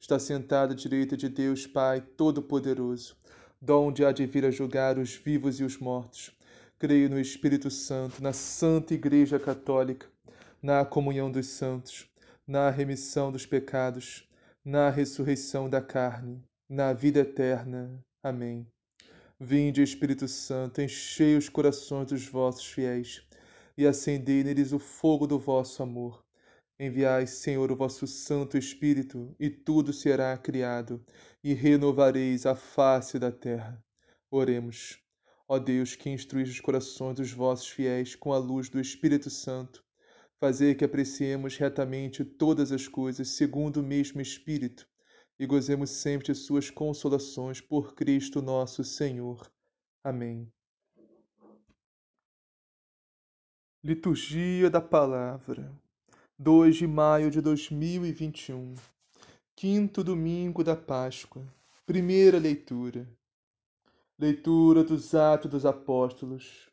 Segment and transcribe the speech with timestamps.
[0.00, 3.16] está sentado à direita de Deus Pai Todo-Poderoso,
[3.60, 6.30] donde há de vir a julgar os vivos e os mortos.
[6.78, 10.06] Creio no Espírito Santo, na Santa Igreja Católica,
[10.62, 12.08] na comunhão dos santos,
[12.46, 14.28] na remissão dos pecados,
[14.64, 17.98] na ressurreição da carne, na vida eterna.
[18.22, 18.66] Amém.
[19.40, 23.22] Vinde, Espírito Santo, enchei os corações dos vossos fiéis
[23.76, 26.27] e acendei neles o fogo do vosso amor.
[26.80, 31.04] Enviai, Senhor, o vosso Santo Espírito, e tudo será criado,
[31.42, 33.84] e renovareis a face da terra.
[34.30, 34.96] Oremos.
[35.48, 39.84] Ó Deus, que instruís os corações dos vossos fiéis com a luz do Espírito Santo,
[40.38, 44.88] fazei que apreciemos retamente todas as coisas segundo o mesmo Espírito,
[45.36, 49.50] e gozemos sempre de suas consolações por Cristo nosso Senhor.
[50.04, 50.48] Amém.
[53.82, 55.76] Liturgia da Palavra
[56.40, 58.76] 2 de maio de 2021,
[59.56, 61.44] quinto domingo da Páscoa,
[61.84, 63.08] primeira leitura.
[64.16, 66.70] Leitura dos Atos dos Apóstolos.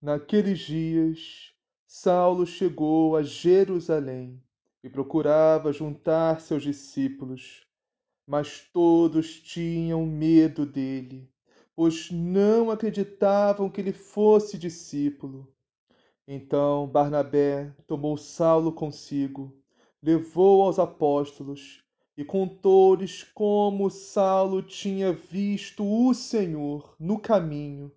[0.00, 1.52] Naqueles dias,
[1.86, 4.42] Saulo chegou a Jerusalém
[4.82, 7.66] e procurava juntar-se aos discípulos,
[8.26, 11.30] mas todos tinham medo dele,
[11.74, 15.54] pois não acreditavam que ele fosse discípulo.
[16.28, 19.56] Então Barnabé tomou Saulo consigo,
[20.02, 21.84] levou aos apóstolos
[22.16, 27.92] e contou-lhes como Saulo tinha visto o Senhor no caminho,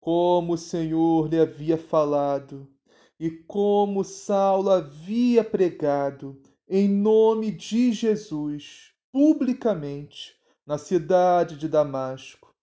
[0.00, 2.70] como o Senhor lhe havia falado
[3.18, 12.54] e como Saulo havia pregado em nome de Jesus publicamente na cidade de Damasco.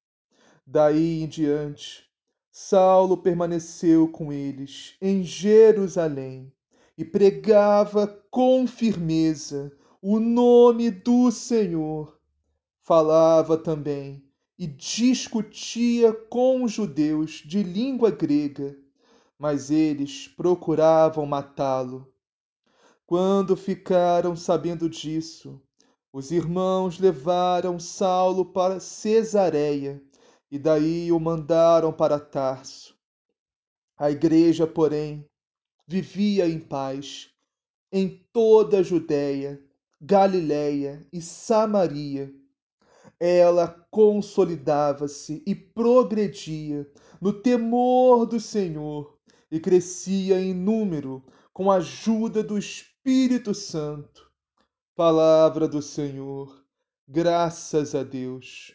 [0.66, 2.05] Daí em diante,
[2.58, 6.54] Saulo permaneceu com eles em Jerusalém
[6.98, 12.18] e pregava com firmeza o nome do Senhor.
[12.82, 14.24] Falava também
[14.58, 18.74] e discutia com os judeus de língua grega,
[19.38, 22.10] mas eles procuravam matá-lo.
[23.06, 25.62] Quando ficaram sabendo disso,
[26.10, 30.02] os irmãos levaram Saulo para Cesareia
[30.56, 32.96] e daí o mandaram para Tarso.
[33.98, 35.28] A igreja, porém,
[35.86, 37.30] vivia em paz
[37.92, 39.62] em toda a Judéia,
[40.00, 42.34] Galiléia e Samaria.
[43.20, 46.90] Ela consolidava-se e progredia
[47.20, 49.20] no temor do Senhor
[49.52, 54.32] e crescia em número com a ajuda do Espírito Santo.
[54.96, 56.64] Palavra do Senhor,
[57.06, 58.74] graças a Deus.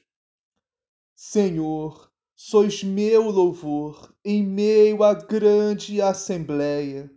[1.22, 7.10] Senhor, sois meu louvor em meio à grande assembleia.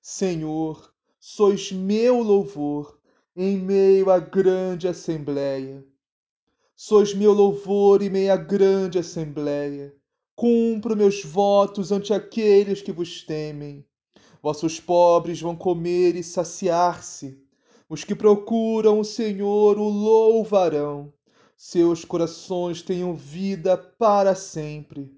[0.00, 0.90] Senhor,
[1.20, 2.98] sois meu louvor
[3.36, 5.84] em meio à grande assembleia.
[6.74, 9.94] Sois meu louvor em meio à grande assembleia.
[10.34, 13.84] Cumpro meus votos ante aqueles que vos temem.
[14.42, 17.38] Vossos pobres vão comer e saciar-se.
[17.90, 21.12] Os que procuram o Senhor o louvarão
[21.66, 25.10] seus corações tenham vida para sempre.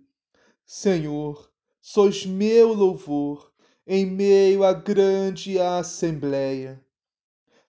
[0.64, 3.50] Senhor, sois meu louvor
[3.84, 6.80] em meio à grande assembleia.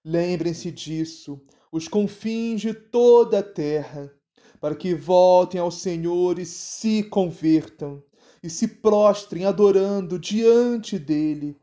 [0.06, 4.14] Lembrem-se disso, os confins de toda a terra,
[4.62, 8.04] para que voltem ao Senhor e se convertam,
[8.44, 11.60] e se prostrem adorando diante dele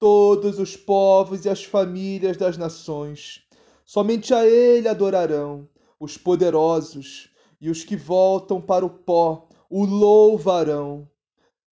[0.00, 3.46] todos os povos e as famílias das nações.
[3.84, 11.08] Somente a ele adorarão os poderosos e os que voltam para o pó o louvarão.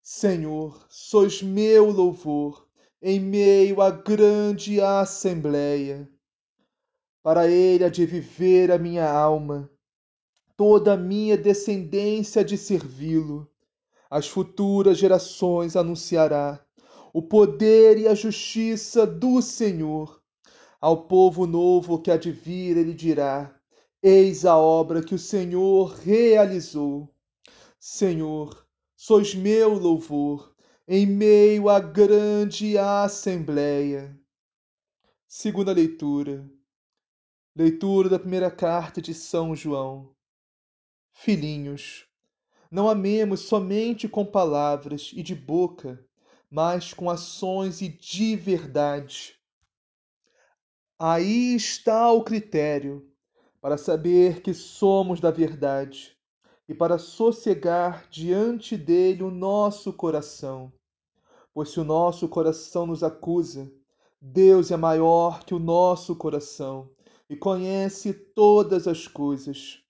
[0.02, 2.66] Senhor, sois meu louvor
[3.00, 6.08] em meio à grande assembleia.
[7.22, 9.70] Para ele há de viver a minha alma,
[10.56, 13.50] toda a minha descendência de servi-lo.
[14.10, 16.64] As futuras gerações anunciará
[17.12, 20.20] o poder e a justiça do Senhor.
[20.80, 23.54] Ao povo novo que há de vir, ele dirá:
[24.06, 27.08] Eis a obra que o Senhor realizou.
[27.80, 30.54] Senhor, sois meu louvor
[30.86, 34.14] em meio à grande assembleia.
[35.26, 36.46] Segunda leitura.
[37.56, 40.14] Leitura da primeira carta de São João.
[41.10, 42.06] Filhinhos,
[42.70, 46.06] não amemos somente com palavras e de boca,
[46.50, 49.34] mas com ações e de verdade.
[50.98, 53.10] Aí está o critério
[53.64, 56.14] para saber que somos da verdade
[56.68, 60.70] e para sossegar diante dele o nosso coração.
[61.54, 63.72] Pois se o nosso coração nos acusa,
[64.20, 66.90] Deus é maior que o nosso coração
[67.26, 69.82] e conhece todas as coisas.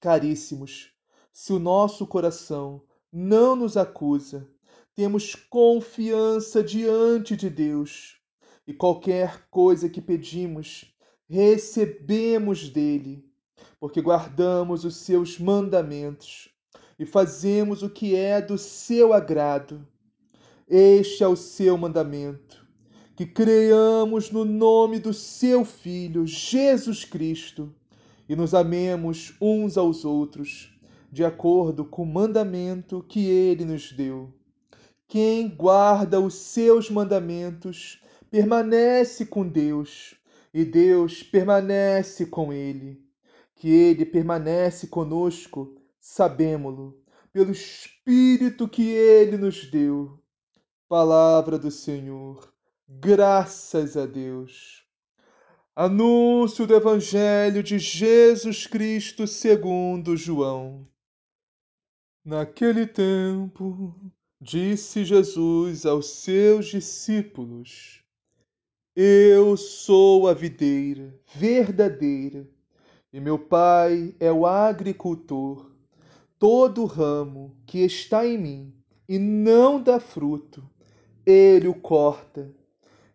[0.00, 0.90] Caríssimos,
[1.30, 2.82] se o nosso coração
[3.12, 4.48] não nos acusa,
[4.94, 8.18] temos confiança diante de Deus
[8.66, 10.87] e qualquer coisa que pedimos,
[11.28, 13.24] recebemos dele,
[13.78, 16.48] porque guardamos os seus mandamentos
[16.98, 19.86] e fazemos o que é do seu agrado.
[20.68, 22.68] Este é o seu mandamento
[23.18, 27.74] que creiamos no nome do seu Filho, Jesus Cristo,
[28.28, 30.72] e nos amemos uns aos outros,
[31.10, 34.32] de acordo com o mandamento que ele nos deu.
[35.08, 40.14] Quem guarda os seus mandamentos permanece com Deus,
[40.58, 43.00] e Deus permanece com ele.
[43.54, 47.00] Que ele permanece conosco, sabemo-lo,
[47.32, 50.20] pelo Espírito que ele nos deu.
[50.88, 52.52] Palavra do Senhor.
[52.88, 54.84] Graças a Deus.
[55.76, 60.88] Anúncio do Evangelho de Jesus Cristo segundo João.
[62.24, 63.94] Naquele tempo,
[64.40, 68.02] disse Jesus aos seus discípulos:
[69.00, 72.44] Eu sou a videira verdadeira,
[73.12, 75.70] e meu Pai é o agricultor.
[76.36, 78.74] Todo ramo que está em mim
[79.08, 80.68] e não dá fruto,
[81.24, 82.52] ele o corta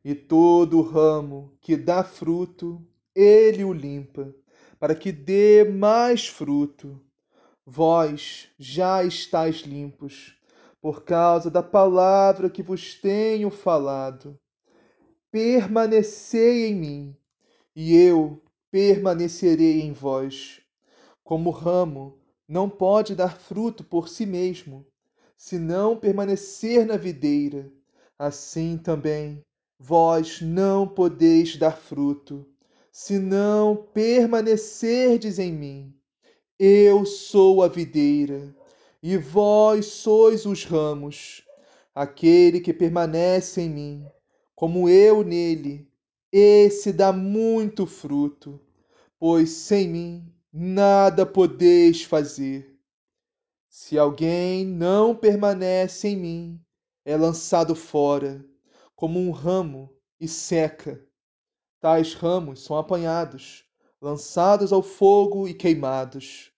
[0.06, 2.82] e todo ramo que dá fruto,
[3.14, 4.34] ele o limpa,
[4.80, 6.98] para que dê mais fruto.
[7.66, 10.34] Vós já estáis limpos,
[10.80, 14.40] por causa da palavra que vos tenho falado.
[15.34, 17.18] Permanecei em mim,
[17.76, 18.40] e eu
[18.70, 20.62] permanecerei em vós.
[21.24, 24.86] Como o ramo não pode dar fruto por si mesmo,
[25.36, 27.68] se não permanecer na videira,
[28.16, 29.42] assim também
[29.80, 32.48] vós não podeis dar fruto,
[32.92, 35.96] se não permanecerdes em mim.
[36.60, 38.56] Eu sou a videira,
[39.02, 41.44] e vós sois os ramos.
[41.96, 44.06] Aquele que permanece em mim,
[44.64, 45.92] como eu nele,
[46.32, 48.62] esse dá muito fruto,
[49.20, 52.74] pois sem mim nada podeis fazer.
[53.68, 56.62] Se alguém não permanece em mim,
[57.04, 58.42] é lançado fora
[58.96, 61.06] como um ramo e seca.
[61.82, 63.66] Tais ramos são apanhados,
[64.02, 66.54] lançados ao fogo e queimados.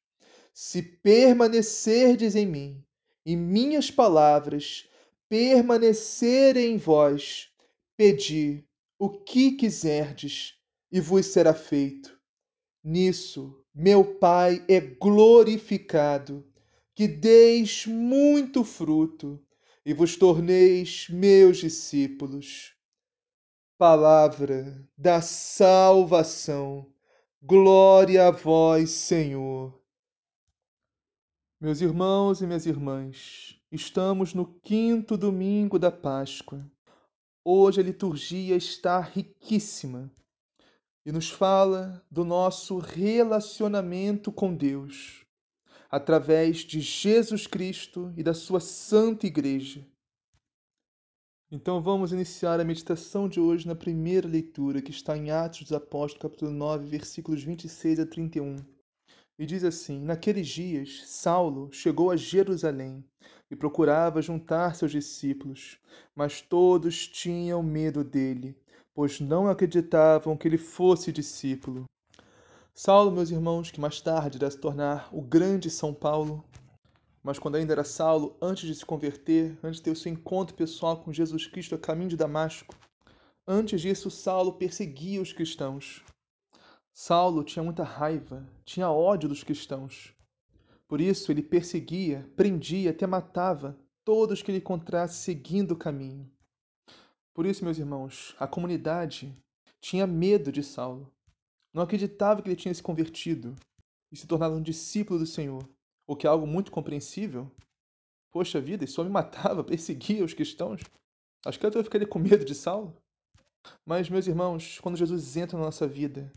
[0.54, 2.86] Se permanecerdes em mim,
[3.26, 4.88] e minhas palavras
[5.28, 7.50] permanecerem em vós,
[7.98, 8.66] pedi
[8.98, 10.56] o que quiserdes,
[10.92, 12.18] e vos será feito.
[12.84, 16.48] Nisso meu Pai é glorificado,
[16.96, 19.44] que deis muito fruto
[19.86, 22.74] e vos torneis meus discípulos.
[23.78, 26.90] Palavra da salvação.
[27.42, 29.78] Glória a vós, Senhor.
[31.60, 36.66] Meus irmãos e minhas irmãs, estamos no quinto domingo da Páscoa.
[37.48, 40.12] Hoje a liturgia está riquíssima
[41.06, 45.24] e nos fala do nosso relacionamento com Deus
[45.88, 49.88] através de Jesus Cristo e da sua Santa Igreja.
[51.52, 55.72] Então vamos iniciar a meditação de hoje na primeira leitura, que está em Atos dos
[55.72, 58.75] Apóstolos, capítulo 9, versículos 26 a 31.
[59.38, 63.04] E diz assim: Naqueles dias, Saulo chegou a Jerusalém
[63.52, 65.78] e procurava juntar seus discípulos,
[66.16, 68.58] mas todos tinham medo dele,
[68.94, 71.84] pois não acreditavam que ele fosse discípulo.
[72.74, 76.44] Saulo, meus irmãos, que mais tarde irá se tornar o grande São Paulo,
[77.22, 80.56] mas quando ainda era Saulo, antes de se converter, antes de ter o seu encontro
[80.56, 82.76] pessoal com Jesus Cristo a caminho de Damasco,
[83.48, 86.04] antes disso, Saulo perseguia os cristãos.
[86.98, 90.16] Saulo tinha muita raiva, tinha ódio dos cristãos.
[90.88, 96.32] Por isso, ele perseguia, prendia, até matava todos que ele encontrasse seguindo o caminho.
[97.34, 99.38] Por isso, meus irmãos, a comunidade
[99.82, 101.14] tinha medo de Saulo
[101.76, 103.54] não acreditava que ele tinha se convertido
[104.10, 105.68] e se tornado um discípulo do Senhor,
[106.08, 107.52] o que é algo muito compreensível.
[108.32, 110.82] Poxa vida, esse homem matava, perseguia os cristãos.
[111.46, 112.96] Acho que eu ficaria com medo de Saulo.
[113.86, 116.32] Mas, meus irmãos, quando Jesus entra na nossa vida,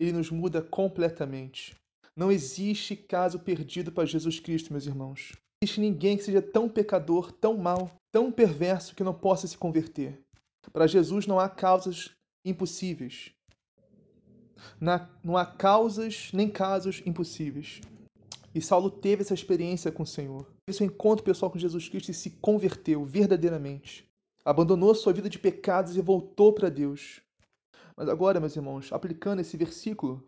[0.00, 1.76] ele nos muda completamente.
[2.16, 5.32] Não existe caso perdido para Jesus Cristo, meus irmãos.
[5.32, 9.58] Não existe ninguém que seja tão pecador, tão mau, tão perverso que não possa se
[9.58, 10.18] converter.
[10.72, 12.10] Para Jesus não há causas
[12.44, 13.30] impossíveis.
[15.22, 17.80] Não há causas nem casos impossíveis.
[18.54, 20.46] E Saulo teve essa experiência com o Senhor.
[20.66, 24.08] Teve seu encontro pessoal com Jesus Cristo e se converteu verdadeiramente.
[24.44, 27.20] Abandonou sua vida de pecados e voltou para Deus.
[28.00, 30.24] Mas agora, meus irmãos, aplicando esse versículo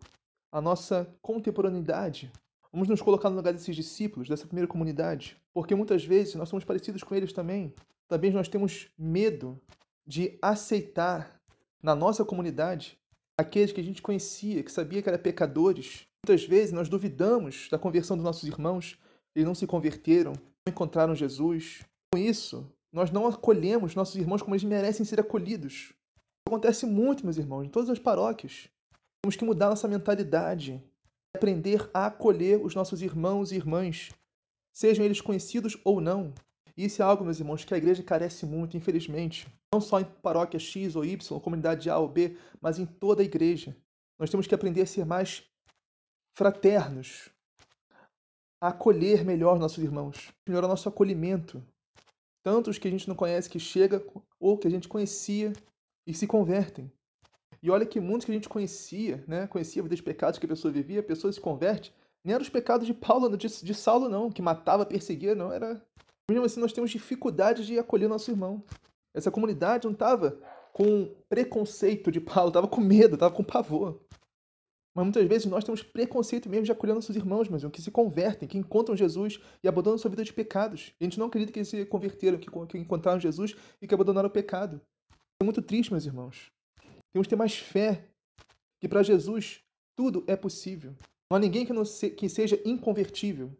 [0.51, 2.31] à nossa contemporaneidade,
[2.71, 6.63] vamos nos colocar no lugar desses discípulos, dessa primeira comunidade, porque muitas vezes nós somos
[6.63, 7.73] parecidos com eles também.
[8.07, 9.59] Também nós temos medo
[10.05, 11.41] de aceitar
[11.81, 12.95] na nossa comunidade
[13.39, 16.05] aqueles que a gente conhecia, que sabia que eram pecadores.
[16.23, 18.99] Muitas vezes nós duvidamos da conversão dos nossos irmãos,
[19.35, 21.83] eles não se converteram, não encontraram Jesus.
[22.13, 25.91] Com isso, nós não acolhemos nossos irmãos como eles merecem ser acolhidos
[26.53, 28.69] acontece muito, meus irmãos, em todas as paróquias.
[29.23, 30.83] Temos que mudar nossa mentalidade,
[31.35, 34.11] aprender a acolher os nossos irmãos e irmãs,
[34.71, 36.31] sejam eles conhecidos ou não.
[36.77, 39.47] E isso é algo, meus irmãos, que a igreja carece muito, infelizmente.
[39.73, 43.25] Não só em paróquia X ou Y, comunidade A ou B, mas em toda a
[43.25, 43.75] igreja.
[44.19, 45.43] Nós temos que aprender a ser mais
[46.37, 47.29] fraternos,
[48.61, 51.63] a acolher melhor nossos irmãos, melhorar nosso acolhimento.
[52.43, 54.05] Tanto os que a gente não conhece que chega,
[54.39, 55.53] ou que a gente conhecia
[56.05, 56.91] e se convertem.
[57.61, 59.47] E olha que muitos que a gente conhecia, né?
[59.47, 61.95] Conhecia a vida de pecados que a pessoa vivia, a pessoa se converte.
[62.23, 65.51] Nem eram os pecados de Paulo, de, de Saulo, não, que matava, perseguia, não.
[65.51, 65.81] Era.
[66.29, 68.63] Mesmo assim, nós temos dificuldade de acolher nosso irmão.
[69.13, 70.39] Essa comunidade não estava
[70.73, 74.01] com preconceito de Paulo, estava com medo, estava com pavor.
[74.95, 78.47] Mas muitas vezes nós temos preconceito mesmo de acolher nossos irmãos, mas que se convertem,
[78.47, 80.93] que encontram Jesus e abandonam sua vida de pecados.
[80.99, 84.29] A gente não acredita que eles se converteram, que, que encontraram Jesus e que abandonaram
[84.29, 84.79] o pecado.
[85.43, 86.49] É muito triste, meus irmãos.
[87.11, 88.07] Temos que ter mais fé
[88.79, 89.59] que para Jesus
[89.93, 90.95] tudo é possível.
[91.29, 93.51] Não há ninguém que, não se, que seja inconvertível.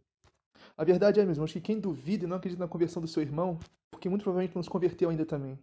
[0.78, 3.22] A verdade é, meus irmãos, que quem duvida e não acredita na conversão do seu
[3.22, 3.60] irmão,
[3.92, 5.60] porque muito provavelmente não se converteu ainda também.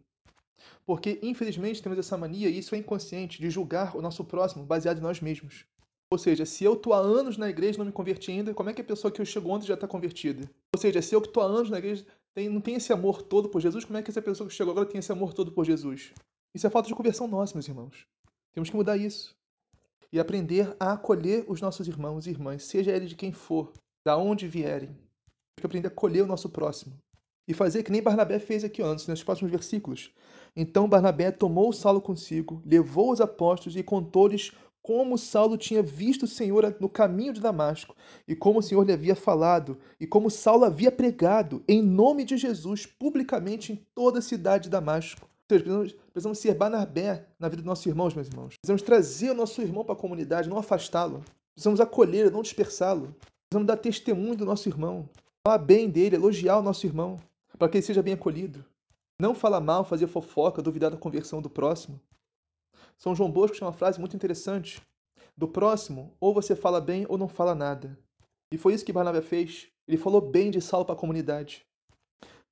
[0.85, 4.99] Porque, infelizmente, temos essa mania, e isso é inconsciente, de julgar o nosso próximo baseado
[4.99, 5.65] em nós mesmos.
[6.13, 8.69] Ou seja, se eu estou há anos na igreja e não me converti ainda, como
[8.69, 10.51] é que a pessoa que eu chego ontem já está convertida?
[10.75, 13.49] Ou seja, se eu que há anos na igreja tem, não tem esse amor todo
[13.49, 15.65] por Jesus, como é que essa pessoa que chegou agora tem esse amor todo por
[15.65, 16.13] Jesus?
[16.55, 18.07] Isso é falta de conversão nossa, meus irmãos.
[18.53, 19.35] Temos que mudar isso.
[20.13, 23.73] E aprender a acolher os nossos irmãos e irmãs, seja eles de quem for,
[24.05, 24.89] da onde vierem.
[24.89, 26.97] Temos que aprender a acolher o nosso próximo.
[27.47, 30.13] E fazer que nem Barnabé fez aqui antes, nos próximos versículos.
[30.55, 36.29] Então Barnabé tomou Saulo consigo, levou os apóstolos e contou-lhes como Saulo tinha visto o
[36.29, 37.95] Senhor no caminho de Damasco,
[38.27, 42.37] e como o Senhor lhe havia falado, e como Saulo havia pregado em nome de
[42.37, 45.29] Jesus publicamente em toda a cidade de Damasco.
[45.47, 48.55] Precisamos, precisamos ser Barnabé na vida dos nossos irmãos, meus irmãos.
[48.61, 51.25] Precisamos trazer o nosso irmão para a comunidade, não afastá-lo.
[51.55, 53.15] Precisamos acolher, não dispersá-lo.
[53.49, 55.09] Precisamos dar testemunho do nosso irmão,
[55.45, 57.17] falar bem dele, elogiar o nosso irmão,
[57.59, 58.65] para que ele seja bem acolhido.
[59.21, 62.01] Não falar mal, fazer fofoca, duvidar da conversão do próximo.
[63.01, 64.83] São João Bosco tinha uma frase muito interessante.
[65.35, 67.99] Do próximo, ou você fala bem ou não fala nada.
[68.53, 69.69] E foi isso que Barnabé fez.
[69.89, 71.65] Ele falou bem de Saulo para a comunidade.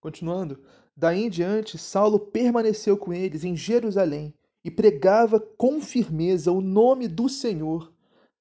[0.00, 0.58] Continuando,
[0.96, 4.32] daí em diante, Saulo permaneceu com eles em Jerusalém
[4.64, 7.92] e pregava com firmeza o nome do Senhor.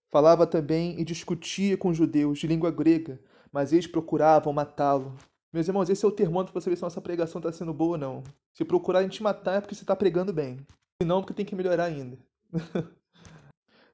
[0.09, 3.19] Falava também e discutia com os judeus de língua grega,
[3.51, 5.13] mas eles procuravam matá-lo.
[5.51, 7.91] Meus irmãos, esse é o termômetro para saber se a nossa pregação está sendo boa
[7.91, 8.23] ou não.
[8.53, 10.65] Se procurarem te matar é porque você está pregando bem.
[11.01, 12.18] Se não, porque tem que melhorar ainda.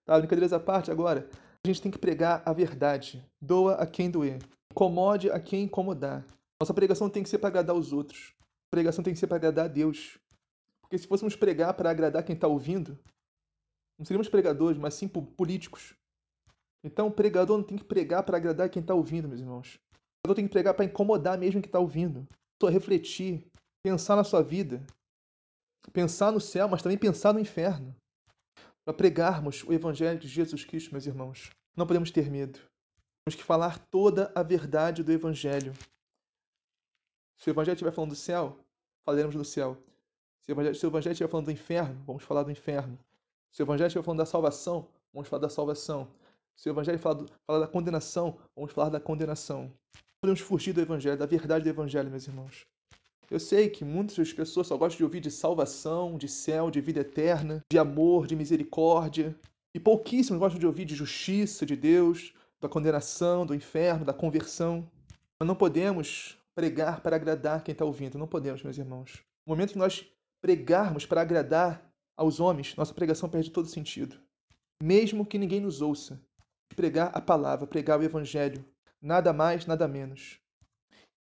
[0.06, 1.30] tá, brincadeiras à parte agora.
[1.64, 3.22] A gente tem que pregar a verdade.
[3.42, 4.40] Doa a quem doer.
[4.72, 6.26] Incomode a quem incomodar.
[6.62, 8.34] Nossa pregação tem que ser para agradar os outros.
[8.40, 10.18] A pregação tem que ser para agradar a Deus.
[10.82, 12.98] Porque se fôssemos pregar para agradar quem está ouvindo,
[14.00, 15.94] não seríamos pregadores, mas sim políticos.
[16.86, 19.76] Então, o pregador não tem que pregar para agradar quem está ouvindo, meus irmãos.
[19.76, 22.26] O pregador tem que pregar para incomodar mesmo quem está ouvindo.
[22.62, 23.46] Só refletir,
[23.84, 24.86] pensar na sua vida,
[25.92, 27.96] pensar no céu, mas também pensar no inferno.
[28.86, 32.60] Para pregarmos o Evangelho de Jesus Cristo, meus irmãos, não podemos ter medo.
[33.26, 35.74] Temos que falar toda a verdade do Evangelho.
[37.38, 38.60] Se o Evangelho estiver falando do céu,
[39.06, 39.78] falaremos do céu.
[40.42, 43.00] Se o Evangelho, se o Evangelho estiver falando do inferno, vamos falar do inferno.
[43.52, 46.12] Se o Evangelho estiver falando da salvação, vamos falar da salvação.
[46.56, 49.72] Se o Evangelho falar, falar da condenação, vamos falar da condenação.
[49.96, 52.66] Não podemos fugir do Evangelho, da verdade do Evangelho, meus irmãos.
[53.32, 57.00] Eu sei que muitas pessoas só gostam de ouvir de salvação, de céu, de vida
[57.02, 59.36] eterna, de amor, de misericórdia.
[59.74, 64.88] E pouquíssimos gostam de ouvir de justiça de Deus, da condenação, do inferno, da conversão.
[65.40, 68.18] Mas não podemos pregar para agradar quem está ouvindo.
[68.20, 69.24] Não podemos, meus irmãos.
[69.46, 70.06] No momento que nós
[70.42, 71.84] pregarmos para agradar
[72.16, 74.16] aos homens, nossa pregação perde todo sentido.
[74.82, 76.22] mesmo que ninguém nos ouça,
[76.76, 78.66] pregar a palavra, pregar o evangelho,
[79.02, 80.40] nada mais, nada menos.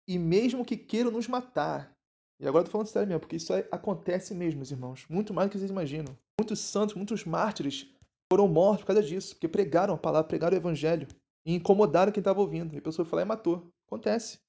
[0.07, 1.95] E mesmo que queiram nos matar,
[2.39, 5.47] e agora eu tô falando sério mesmo, porque isso acontece mesmo, meus irmãos, muito mais
[5.47, 6.17] do que vocês imaginam.
[6.39, 7.89] Muitos santos, muitos mártires
[8.31, 11.07] foram mortos por causa disso, porque pregaram a palavra, pregaram o evangelho
[11.45, 12.73] e incomodaram quem estava ouvindo.
[12.73, 13.71] E a pessoa foi lá e matou.
[13.87, 14.39] Acontece.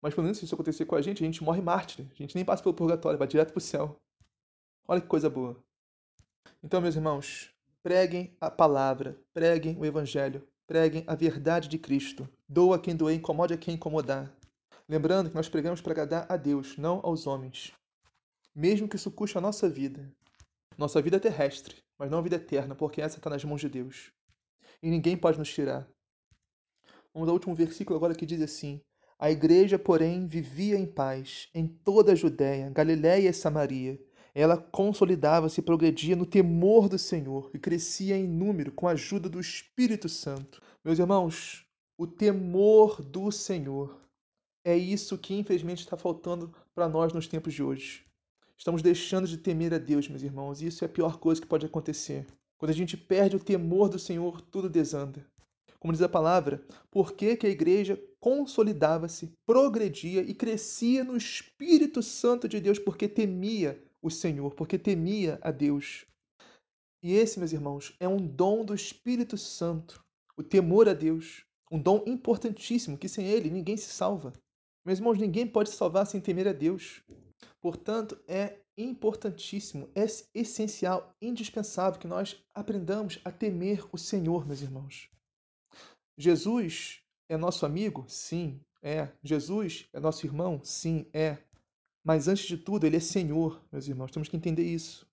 [0.00, 2.06] Mas pelo menos se isso acontecer com a gente, a gente morre mártir.
[2.10, 3.96] A gente nem passa pelo purgatório, vai direto para o céu.
[4.86, 5.56] Olha que coisa boa.
[6.62, 7.50] Então, meus irmãos,
[7.82, 12.28] preguem a palavra, preguem o evangelho, preguem a verdade de Cristo.
[12.48, 14.34] Doa quem doer, incomode a quem incomodar.
[14.88, 17.72] Lembrando que nós pregamos para agradar a Deus, não aos homens.
[18.54, 20.12] Mesmo que isso custe a nossa vida.
[20.76, 23.68] Nossa vida é terrestre, mas não a vida eterna, porque essa está nas mãos de
[23.68, 24.12] Deus.
[24.82, 25.88] E ninguém pode nos tirar.
[27.12, 28.80] Vamos ao último versículo agora que diz assim:
[29.18, 33.98] A igreja, porém, vivia em paz em toda a Judéia, Galiléia e Samaria.
[34.38, 39.30] Ela consolidava-se e progredia no temor do Senhor e crescia em número com a ajuda
[39.30, 40.60] do Espírito Santo.
[40.84, 41.64] Meus irmãos,
[41.96, 43.98] o temor do Senhor
[44.62, 48.04] é isso que infelizmente está faltando para nós nos tempos de hoje.
[48.58, 51.46] Estamos deixando de temer a Deus, meus irmãos, e isso é a pior coisa que
[51.46, 52.26] pode acontecer.
[52.58, 55.26] Quando a gente perde o temor do Senhor, tudo desanda.
[55.80, 62.02] Como diz a palavra, por que, que a igreja consolidava-se, progredia e crescia no Espírito
[62.02, 62.78] Santo de Deus?
[62.78, 66.06] Porque temia o Senhor, porque temia a Deus.
[67.02, 70.04] E esse, meus irmãos, é um dom do Espírito Santo,
[70.36, 71.44] o temor a Deus.
[71.70, 74.32] Um dom importantíssimo, que sem ele ninguém se salva.
[74.84, 77.02] Meus irmãos, ninguém pode se salvar sem temer a Deus.
[77.60, 85.10] Portanto, é importantíssimo, é essencial, indispensável que nós aprendamos a temer o Senhor, meus irmãos.
[86.16, 88.04] Jesus é nosso amigo?
[88.08, 89.08] Sim, é.
[89.24, 90.60] Jesus é nosso irmão?
[90.62, 91.38] Sim, é.
[92.06, 94.12] Mas antes de tudo, ele é Senhor, meus irmãos.
[94.12, 95.04] Temos que entender isso.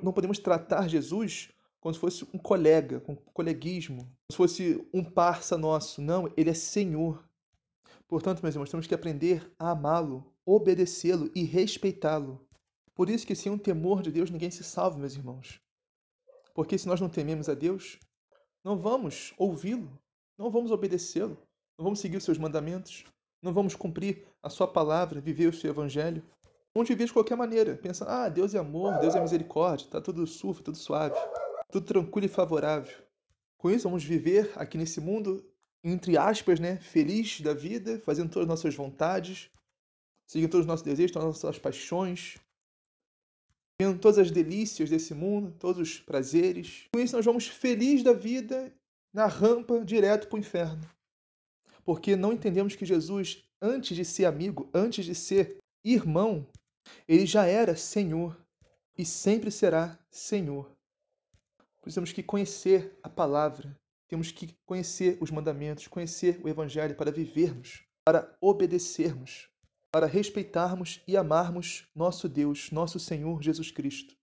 [0.00, 1.50] Não podemos tratar Jesus
[1.80, 6.00] como se fosse um colega, um coleguismo, como se fosse um parça nosso.
[6.00, 7.28] Não, ele é Senhor.
[8.06, 12.46] Portanto, meus irmãos, temos que aprender a amá-lo, obedecê-lo e respeitá-lo.
[12.94, 15.60] Por isso que sem um temor de Deus ninguém se salva, meus irmãos.
[16.54, 17.98] Porque se nós não tememos a Deus,
[18.62, 19.98] não vamos ouvi-lo,
[20.38, 21.36] não vamos obedecê-lo,
[21.76, 23.04] não vamos seguir os seus mandamentos,
[23.42, 26.22] não vamos cumprir a sua palavra, viver o seu evangelho.
[26.76, 30.26] Vamos viver de qualquer maneira, pensando, ah, Deus é amor, Deus é misericórdia, está tudo
[30.26, 31.14] suave, tudo suave,
[31.72, 32.94] tudo tranquilo e favorável.
[33.56, 35.42] Com isso, vamos viver aqui nesse mundo
[35.82, 39.50] entre aspas, né, feliz da vida, fazendo todas as nossas vontades,
[40.26, 42.36] seguindo todos os nossos desejos, todas as nossas paixões,
[43.80, 46.88] vendo todas as delícias desse mundo, todos os prazeres.
[46.92, 48.70] Com isso, nós vamos felizes da vida
[49.14, 50.86] na rampa direto para o inferno.
[51.86, 56.46] Porque não entendemos que Jesus, antes de ser amigo, antes de ser irmão,
[57.08, 58.36] ele já era Senhor
[58.96, 60.70] e sempre será Senhor.
[61.80, 67.84] Precisamos que conhecer a palavra, temos que conhecer os mandamentos, conhecer o Evangelho para vivermos,
[68.04, 69.48] para obedecermos,
[69.90, 74.16] para respeitarmos e amarmos nosso Deus, nosso Senhor Jesus Cristo.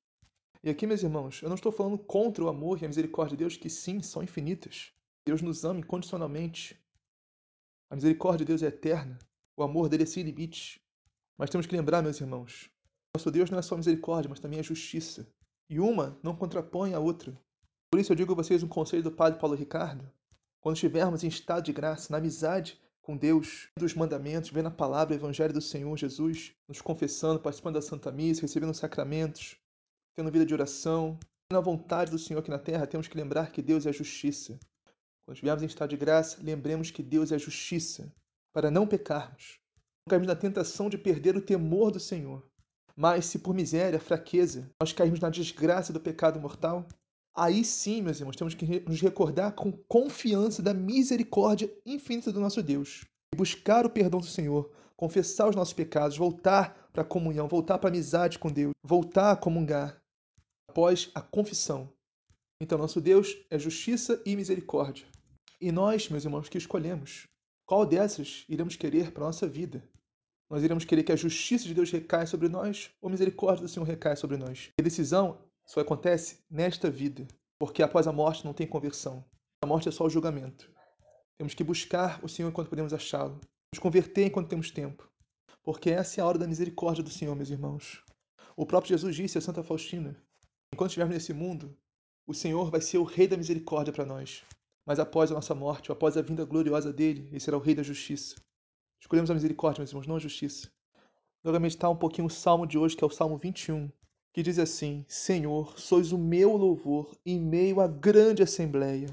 [0.64, 3.44] E aqui, meus irmãos, eu não estou falando contra o amor e a misericórdia de
[3.44, 4.94] Deus, que sim, são infinitas.
[5.26, 6.82] Deus nos ama incondicionalmente.
[7.90, 9.20] A misericórdia de Deus é eterna.
[9.58, 10.80] O amor dele é sem limites.
[11.38, 12.70] Mas temos que lembrar, meus irmãos,
[13.16, 15.28] nosso Deus não é só misericórdia, mas também é justiça.
[15.70, 17.38] E uma não contrapõe a outra.
[17.92, 20.12] Por isso eu digo a vocês um conselho do Padre Paulo Ricardo.
[20.60, 25.14] Quando estivermos em estado de graça, na amizade com Deus, dos mandamentos, vendo a palavra,
[25.14, 29.58] o Evangelho do Senhor Jesus, nos confessando, participando da Santa Missa, recebendo sacramentos,
[30.16, 31.20] tendo vida de oração,
[31.50, 34.58] tendo a vontade do Senhor aqui na terra, temos que lembrar que Deus é justiça.
[35.26, 38.12] Quando estivermos em estado de graça, lembremos que Deus é justiça,
[38.54, 39.60] para não pecarmos.
[40.06, 42.46] Não cairmos na tentação de perder o temor do Senhor.
[42.96, 46.88] Mas se por miséria, fraqueza, nós cairmos na desgraça do pecado mortal,
[47.36, 52.62] Aí sim, meus irmãos, temos que nos recordar com confiança da misericórdia infinita do nosso
[52.62, 53.06] Deus.
[53.34, 57.80] E buscar o perdão do Senhor, confessar os nossos pecados, voltar para a comunhão, voltar
[57.80, 60.00] para a amizade com Deus, voltar a comungar
[60.70, 61.92] após a confissão.
[62.62, 65.08] Então, nosso Deus é justiça e misericórdia.
[65.60, 67.28] E nós, meus irmãos, que escolhemos
[67.66, 69.84] qual dessas iremos querer para a nossa vida?
[70.54, 73.68] Nós iremos querer que a justiça de Deus recaia sobre nós ou a misericórdia do
[73.68, 74.70] Senhor recaia sobre nós?
[74.80, 79.26] A decisão só acontece nesta vida, porque após a morte não tem conversão.
[79.64, 80.72] A morte é só o julgamento.
[81.40, 83.42] Temos que buscar o Senhor enquanto podemos achá-lo.
[83.74, 85.10] Nos converter enquanto temos tempo.
[85.64, 88.04] Porque essa é a hora da misericórdia do Senhor, meus irmãos.
[88.56, 90.16] O próprio Jesus disse a Santa Faustina:
[90.72, 91.76] enquanto estivermos nesse mundo,
[92.28, 94.44] o Senhor vai ser o Rei da misericórdia para nós.
[94.86, 97.74] Mas após a nossa morte, ou após a vinda gloriosa dele, ele será o Rei
[97.74, 98.36] da justiça.
[99.04, 100.72] Escolhemos a misericórdia, meus irmãos, não a justiça.
[101.44, 103.92] Vou meditar um pouquinho o salmo de hoje, que é o Salmo 21.
[104.32, 109.10] que diz assim: Senhor, sois o meu louvor em meio à grande assembleia.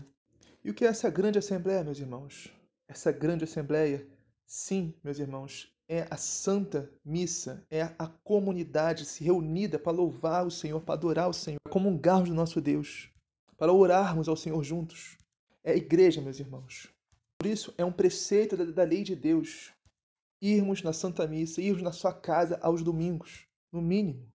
[0.65, 2.53] E o que é essa grande assembleia, meus irmãos?
[2.87, 4.07] Essa grande assembleia,
[4.47, 10.53] sim, meus irmãos, é a Santa Missa, é a comunidade se reunida para louvar o
[10.53, 13.11] Senhor, para adorar o Senhor, para comungarmos do nosso Deus,
[13.59, 15.19] para orarmos ao Senhor juntos.
[15.65, 16.89] É a igreja, meus irmãos.
[17.37, 19.73] Por isso, é um preceito da lei de Deus
[20.41, 24.33] irmos na Santa Missa, irmos na sua casa aos domingos, no mínimo.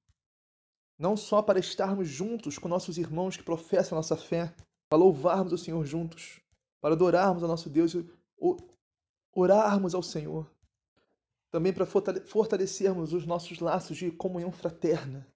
[0.97, 4.55] Não só para estarmos juntos com nossos irmãos que professam a nossa fé,
[4.87, 6.39] para louvarmos o Senhor juntos,
[6.79, 8.05] para adorarmos ao nosso Deus e
[9.33, 10.49] orarmos ao Senhor.
[11.51, 15.27] Também para fortalecermos os nossos laços de comunhão fraterna.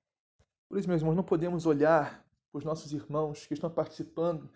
[0.69, 4.49] Por isso, meus irmãos, não podemos olhar para os nossos irmãos que estão participando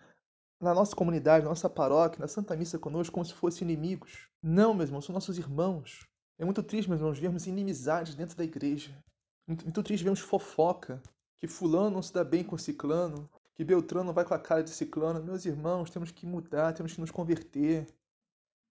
[0.60, 4.28] na nossa comunidade, na nossa paróquia, na Santa Missa conosco, como se fossem inimigos.
[4.42, 6.06] Não, meus irmãos, são nossos irmãos.
[6.38, 8.96] É muito triste, meus irmãos, vermos inimizades dentro da igreja.
[9.46, 11.02] Muito, muito triste vermos fofoca,
[11.36, 14.70] que fulano não se dá bem com ciclano, que Beltrano vai com a cara de
[14.70, 15.22] ciclano.
[15.22, 17.86] Meus irmãos, temos que mudar, temos que nos converter.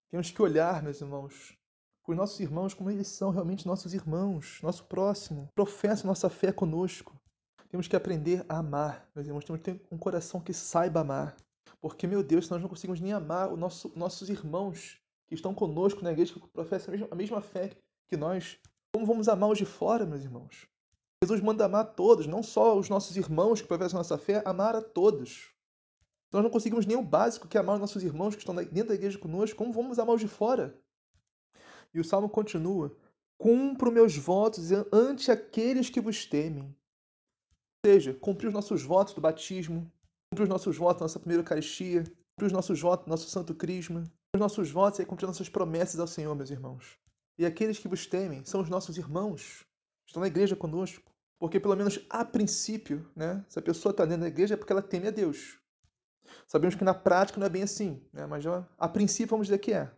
[0.10, 1.58] Temos que olhar, meus irmãos,
[2.04, 5.48] para os nossos irmãos como eles são realmente nossos irmãos, nosso próximo.
[5.56, 7.16] Professa nossa fé conosco.
[7.70, 9.46] Temos que aprender a amar, meus irmãos.
[9.46, 11.36] Temos que ter um coração que saiba amar.
[11.84, 16.02] Porque, meu Deus, nós não conseguimos nem amar os nosso, nossos irmãos que estão conosco
[16.02, 17.76] na igreja, que professam a mesma, a mesma fé
[18.08, 18.58] que nós.
[18.96, 20.66] Como vamos amar os de fora, meus irmãos?
[21.22, 24.82] Jesus manda amar todos, não só os nossos irmãos que professam nossa fé, amar a
[24.82, 25.54] todos.
[26.32, 28.88] Nós não conseguimos nem o básico, que é amar os nossos irmãos que estão dentro
[28.88, 29.58] da igreja conosco.
[29.58, 30.80] Como vamos amar os de fora?
[31.94, 32.96] E o salmo continua:
[33.38, 36.64] Cumpro meus votos ante aqueles que vos temem.
[37.86, 39.92] Ou seja, cumprir os nossos votos do batismo,
[40.34, 44.04] cumprir os nossos votos nossa primeira Eucaristia, cumprir os nossos votos no nosso Santo Crisma.
[44.36, 46.98] Os nossos votos é cumprir nossas promessas ao Senhor, meus irmãos.
[47.38, 49.64] E aqueles que vos temem são os nossos irmãos,
[50.08, 51.12] estão na igreja conosco.
[51.40, 54.74] Porque, pelo menos a princípio, né, se a pessoa está dentro da igreja é porque
[54.74, 55.60] ela teme a Deus.
[56.48, 58.44] Sabemos que na prática não é bem assim, né, mas
[58.78, 59.92] a princípio vamos dizer que é.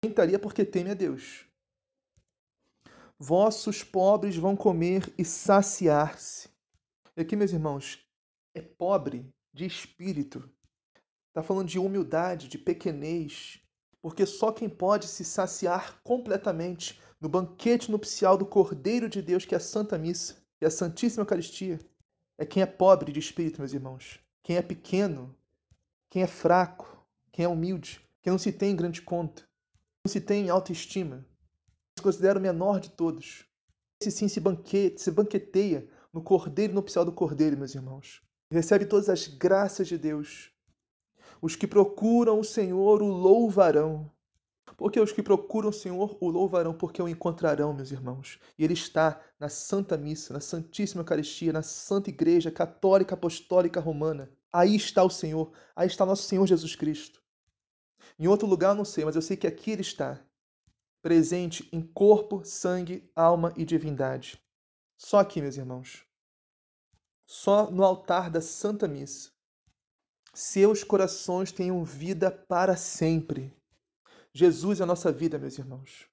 [0.00, 1.44] Quem estaria porque teme a Deus.
[3.18, 6.48] Vossos pobres vão comer e saciar-se.
[7.14, 8.02] E aqui, meus irmãos,
[8.54, 10.48] é pobre de espírito.
[11.28, 13.58] Está falando de humildade, de pequenez,
[14.02, 19.54] porque só quem pode se saciar completamente no banquete nupcial do Cordeiro de Deus, que
[19.54, 21.80] é a Santa Missa e a Santíssima Eucaristia,
[22.38, 24.20] é quem é pobre de espírito, meus irmãos.
[24.42, 25.34] Quem é pequeno,
[26.10, 26.86] quem é fraco,
[27.32, 29.42] quem é humilde, quem não se tem em grande conta,
[30.04, 31.26] não se tem em autoestima,
[31.98, 33.46] se considera o menor de todos.
[34.02, 39.08] Esse sim se banquete, se banqueteia no Cordeiro nupcial do Cordeiro, meus irmãos recebe todas
[39.08, 40.50] as graças de Deus.
[41.42, 44.10] Os que procuram o Senhor o louvarão.
[44.76, 48.38] Porque os que procuram o Senhor o louvarão, porque o encontrarão, meus irmãos.
[48.58, 54.30] E ele está na Santa Missa, na Santíssima Eucaristia, na Santa Igreja Católica Apostólica Romana.
[54.52, 57.22] Aí está o Senhor, aí está nosso Senhor Jesus Cristo.
[58.18, 60.20] Em outro lugar não sei, mas eu sei que aqui ele está,
[61.02, 64.40] presente em corpo, sangue, alma e divindade.
[64.96, 66.05] Só aqui, meus irmãos
[67.26, 69.30] só no altar da Santa Missa.
[70.32, 73.54] Seus corações tenham vida para sempre.
[74.32, 76.06] Jesus é a nossa vida, meus irmãos.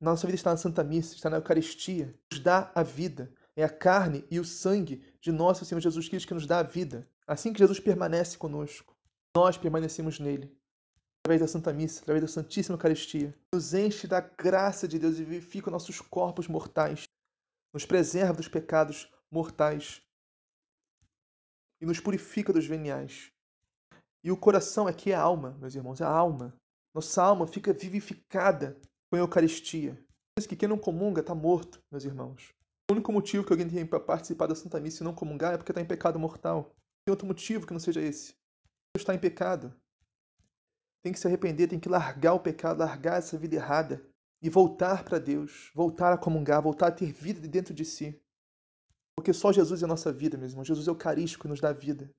[0.00, 3.32] Nossa vida está na Santa Missa, está na Eucaristia, nos dá a vida.
[3.54, 6.62] É a carne e o sangue de nosso Senhor Jesus Cristo que nos dá a
[6.62, 7.08] vida.
[7.26, 8.94] Assim que Jesus permanece conosco,
[9.34, 10.54] nós permanecemos nele.
[11.20, 13.34] Através da Santa Missa, através da Santíssima Eucaristia.
[13.52, 17.04] Nos enche da graça de Deus e vivifica nossos corpos mortais.
[17.72, 20.02] Nos preserva dos pecados mortais
[21.80, 23.30] e nos purifica dos veniais.
[24.24, 26.56] E o coração aqui é a alma, meus irmãos, é a alma.
[26.94, 30.02] Nossa alma fica vivificada com a Eucaristia.
[30.38, 32.48] Isso que quem não comunga está morto, meus irmãos.
[32.90, 35.56] O único motivo que alguém tem para participar da Santa Missa e não comungar é
[35.58, 36.74] porque está em pecado mortal.
[37.04, 38.34] Tem outro motivo que não seja esse.
[38.96, 39.74] Está em pecado.
[41.02, 44.02] Tem que se arrepender, tem que largar o pecado, largar essa vida errada
[44.42, 48.20] e voltar para Deus, voltar a comungar, voltar a ter vida dentro de si.
[49.16, 50.68] Porque só Jesus é a nossa vida, meus irmãos.
[50.68, 52.10] Jesus é o carístico que nos dá vida.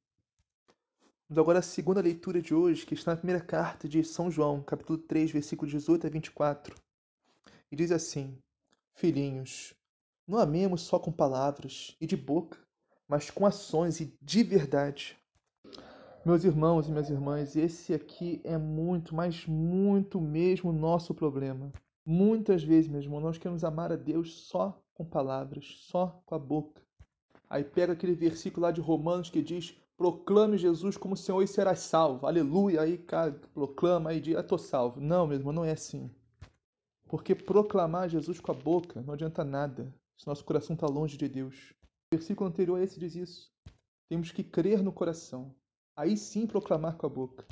[1.29, 4.63] Vamos agora à segunda leitura de hoje, que está na primeira carta de São João,
[4.63, 6.75] capítulo 3, versículo 18 a 24.
[7.71, 8.35] E diz assim:
[8.95, 9.75] Filhinhos,
[10.27, 12.57] não amemos só com palavras e de boca,
[13.07, 15.15] mas com ações e de verdade.
[16.25, 21.71] Meus irmãos e minhas irmãs, esse aqui é muito, mas muito mesmo nosso problema.
[22.03, 26.39] Muitas vezes, meus irmãos, nós queremos amar a Deus só com palavras, só com a
[26.39, 26.86] boca.
[27.49, 31.79] Aí pega aquele versículo lá de Romanos que diz: proclame Jesus como Senhor e serás
[31.79, 32.27] salvo.
[32.27, 32.81] Aleluia.
[32.81, 34.99] Aí, cara, proclama aí, diz: eu tô salvo.
[34.99, 36.09] Não, meu irmão, não é assim.
[37.07, 39.93] Porque proclamar Jesus com a boca não adianta nada.
[40.17, 41.73] se nosso coração está longe de Deus.
[42.11, 43.51] O versículo anterior a esse diz isso.
[44.09, 45.53] Temos que crer no coração,
[45.95, 47.45] aí sim proclamar com a boca.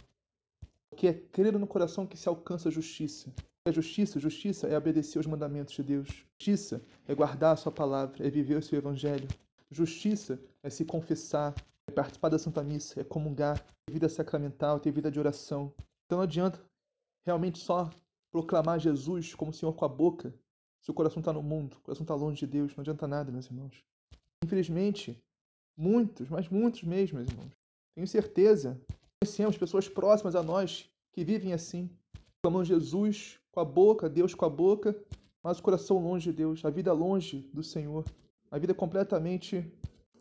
[0.90, 3.34] Porque é crer no coração que se alcança a justiça.
[3.68, 6.08] A justiça, justiça é obedecer aos mandamentos de Deus.
[6.08, 9.28] Justiça é guardar a sua palavra, é viver o seu evangelho.
[9.72, 11.54] Justiça é se confessar,
[11.88, 15.74] é participar da Santa Missa, é comungar, ter vida sacramental, ter vida de oração.
[16.06, 16.62] Então não adianta
[17.26, 17.90] realmente só
[18.32, 20.34] proclamar Jesus como Senhor com a boca,
[20.82, 23.32] se o coração está no mundo, o coração está longe de Deus, não adianta nada,
[23.32, 23.84] meus irmãos.
[24.44, 25.20] Infelizmente,
[25.76, 27.52] muitos, mas muitos mesmo, meus irmãos,
[27.96, 28.80] tenho certeza,
[29.20, 31.90] conhecemos pessoas próximas a nós que vivem assim,
[32.44, 34.96] clamam Jesus com a boca, Deus com a boca,
[35.42, 38.06] mas o coração longe de Deus, a vida longe do Senhor,
[38.56, 39.70] a vida completamente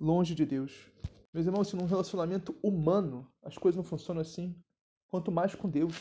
[0.01, 0.91] longe de Deus.
[1.33, 4.61] Meus irmãos, se num relacionamento humano as coisas não funcionam assim,
[5.07, 5.95] quanto mais com Deus.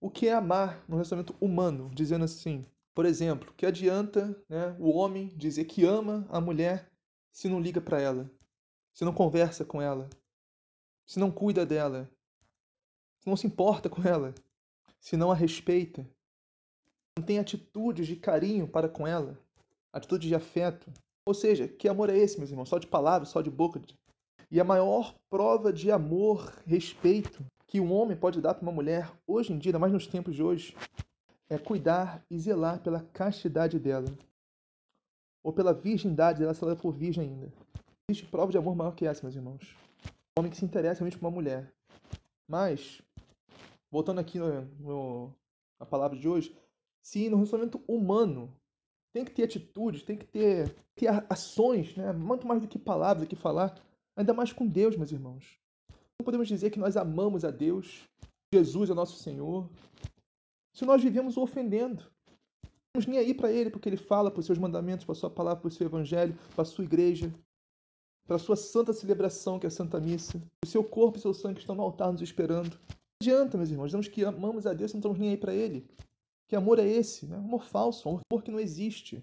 [0.00, 2.64] O que é amar no relacionamento humano, dizendo assim,
[2.94, 6.90] por exemplo, que adianta né, o homem dizer que ama a mulher
[7.30, 8.30] se não liga para ela,
[8.94, 10.08] se não conversa com ela,
[11.04, 12.10] se não cuida dela,
[13.18, 14.34] se não se importa com ela,
[14.98, 16.08] se não a respeita,
[17.18, 19.38] não tem atitudes de carinho para com ela,
[19.92, 20.90] atitudes de afeto.
[21.28, 22.70] Ou seja, que amor é esse, meus irmãos?
[22.70, 23.82] Só de palavras, só de boca?
[24.50, 29.12] E a maior prova de amor, respeito que um homem pode dar para uma mulher,
[29.26, 30.74] hoje em dia, ainda mais nos tempos de hoje,
[31.50, 34.08] é cuidar e zelar pela castidade dela.
[35.44, 37.52] Ou pela virgindade dela, se ela for virgem ainda.
[38.08, 39.76] Existe prova de amor maior que essa, meus irmãos.
[40.34, 41.70] Um homem que se interessa realmente por uma mulher.
[42.48, 43.02] Mas,
[43.90, 45.34] voltando aqui no, no,
[45.78, 46.56] na palavra de hoje,
[47.02, 48.50] se no relacionamento humano
[49.18, 52.12] tem que ter atitudes, tem que ter, ter ações, né?
[52.12, 53.74] muito mais do que palavras, do que falar,
[54.16, 55.58] ainda mais com Deus, meus irmãos.
[55.90, 58.04] Não podemos dizer que nós amamos a Deus,
[58.52, 59.68] Jesus é nosso Senhor,
[60.72, 62.04] se nós vivemos o ofendendo.
[62.62, 65.30] Não estamos nem aí para Ele, porque Ele fala por seus mandamentos, para a sua
[65.30, 67.34] palavra, para o seu evangelho, para a sua igreja,
[68.24, 70.40] para a sua santa celebração, que é a Santa Missa.
[70.64, 72.70] O seu corpo e o seu sangue estão no altar nos esperando.
[72.70, 75.88] Não adianta, meus irmãos, dizemos que amamos a Deus não estamos nem aí para Ele.
[76.48, 77.26] Que amor é esse?
[77.26, 77.36] Né?
[77.36, 79.22] Amor falso, amor que não existe.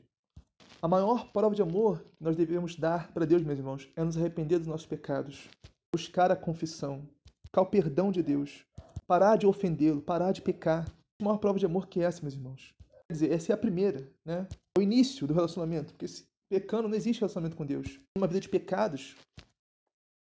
[0.80, 4.16] A maior prova de amor que nós devemos dar para Deus, meus irmãos, é nos
[4.16, 5.50] arrepender dos nossos pecados,
[5.92, 7.02] buscar a confissão,
[7.44, 8.64] buscar o perdão de Deus,
[9.08, 10.88] parar de ofendê-lo, parar de pecar.
[11.20, 12.76] A maior prova de amor que essa, meus irmãos.
[13.08, 14.48] Quer dizer, essa é a primeira, né?
[14.78, 18.00] É o início do relacionamento, porque se pecando não existe relacionamento com Deus.
[18.16, 19.16] Uma vida de pecados,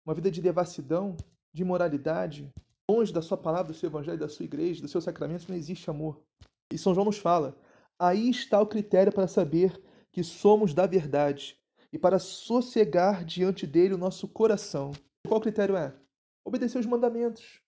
[0.06, 1.16] uma vida de devassidão,
[1.54, 2.50] de imoralidade,
[2.90, 5.88] longe da sua palavra, do seu evangelho, da sua igreja, dos seus sacramentos, não existe
[5.88, 6.20] amor.
[6.72, 7.56] E São João nos fala:
[7.98, 9.80] aí está o critério para saber
[10.10, 11.58] que somos da verdade
[11.92, 14.92] e para sossegar diante dele o nosso coração.
[15.26, 15.94] Qual critério é?
[16.44, 17.60] Obedecer os mandamentos,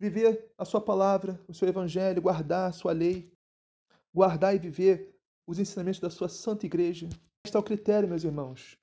[0.00, 3.32] viver a sua palavra, o seu evangelho, guardar a sua lei,
[4.14, 5.14] guardar e viver
[5.46, 7.08] os ensinamentos da sua santa igreja.
[7.44, 8.78] Este é o critério, meus irmãos.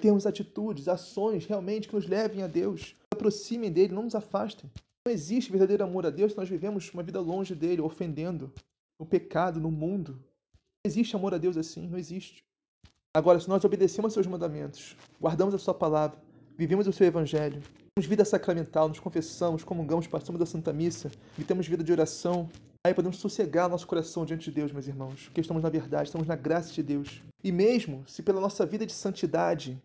[0.00, 4.70] Termos atitudes, ações realmente que nos levem a Deus, aproximem dele, não nos afastem.
[5.06, 8.52] Não existe verdadeiro amor a Deus se nós vivemos uma vida longe dele, ofendendo,
[8.98, 10.12] no pecado, no mundo.
[10.84, 12.44] Não existe amor a Deus assim, não existe.
[13.16, 16.18] Agora, se nós obedecemos aos seus mandamentos, guardamos a sua palavra,
[16.56, 17.62] vivemos o seu evangelho,
[17.94, 22.50] temos vida sacramental, nos confessamos, comungamos, passamos da Santa Missa e temos vida de oração,
[22.84, 26.26] aí podemos sossegar nosso coração diante de Deus, meus irmãos, porque estamos na verdade, estamos
[26.26, 27.22] na graça de Deus.
[27.42, 29.80] E mesmo se pela nossa vida de santidade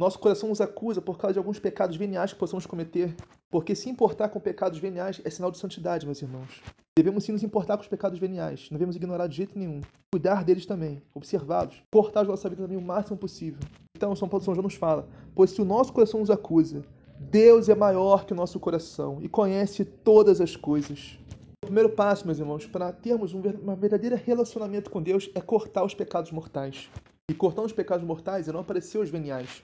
[0.00, 3.14] nosso coração nos acusa por causa de alguns pecados veniais que possamos cometer,
[3.50, 6.62] porque se importar com pecados veniais é sinal de santidade, meus irmãos.
[6.96, 9.82] Devemos sim nos importar com os pecados veniais, não devemos ignorar de jeito nenhum.
[10.10, 13.60] Cuidar deles também, observá-los, cortar a nossa vida também o máximo possível.
[13.94, 16.82] Então, São Paulo São João nos fala: Pois se o nosso coração nos acusa,
[17.18, 21.18] Deus é maior que o nosso coração e conhece todas as coisas.
[21.62, 23.42] O primeiro passo, meus irmãos, para termos um
[23.76, 26.88] verdadeiro relacionamento com Deus é cortar os pecados mortais.
[27.30, 29.62] E cortar os pecados mortais é não aparecer os veniais.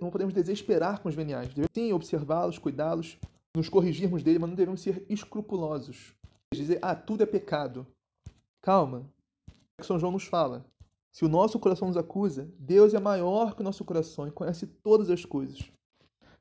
[0.00, 1.48] Não podemos desesperar com os veniais.
[1.48, 3.18] Devemos sim observá-los, cuidá-los,
[3.54, 6.14] nos corrigirmos dele, mas não devemos ser escrupulosos.
[6.52, 7.86] Dizer, ah, tudo é pecado.
[8.60, 9.08] Calma.
[9.78, 10.64] É que São João nos fala.
[11.12, 14.66] Se o nosso coração nos acusa, Deus é maior que o nosso coração e conhece
[14.66, 15.70] todas as coisas.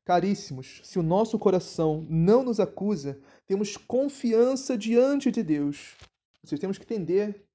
[0.03, 5.95] Caríssimos, se o nosso coração não nos acusa, temos confiança diante de Deus.
[6.43, 7.45] Vocês temos que entender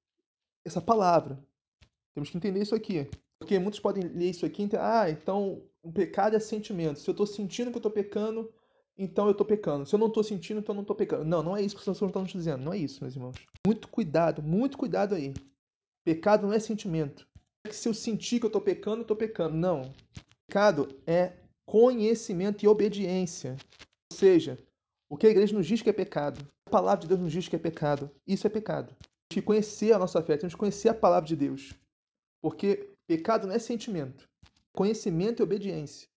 [0.64, 1.42] essa palavra.
[2.14, 3.08] Temos que entender isso aqui.
[3.38, 6.98] Porque muitos podem ler isso aqui e entender, ah, então o pecado é sentimento.
[6.98, 8.52] Se eu estou sentindo que eu estou pecando,
[8.98, 9.86] então eu estou pecando.
[9.86, 11.24] Se eu não estou sentindo, então eu não estou pecando.
[11.24, 12.64] Não, não é isso que o Senhor está nos dizendo.
[12.64, 13.36] Não é isso, meus irmãos.
[13.66, 15.34] Muito cuidado, muito cuidado aí.
[16.04, 17.28] Pecado não é sentimento.
[17.64, 19.54] É que se eu sentir que eu estou pecando, eu estou pecando.
[19.54, 19.92] Não.
[20.46, 21.34] Pecado é
[21.66, 23.56] conhecimento e obediência.
[24.12, 24.58] Ou seja,
[25.10, 27.48] o que a igreja nos diz que é pecado, a palavra de Deus nos diz
[27.48, 28.88] que é pecado, isso é pecado.
[29.28, 31.74] Temos que conhecer a nossa fé, temos que conhecer a palavra de Deus.
[32.40, 34.28] Porque pecado não é sentimento.
[34.72, 36.08] Conhecimento e obediência.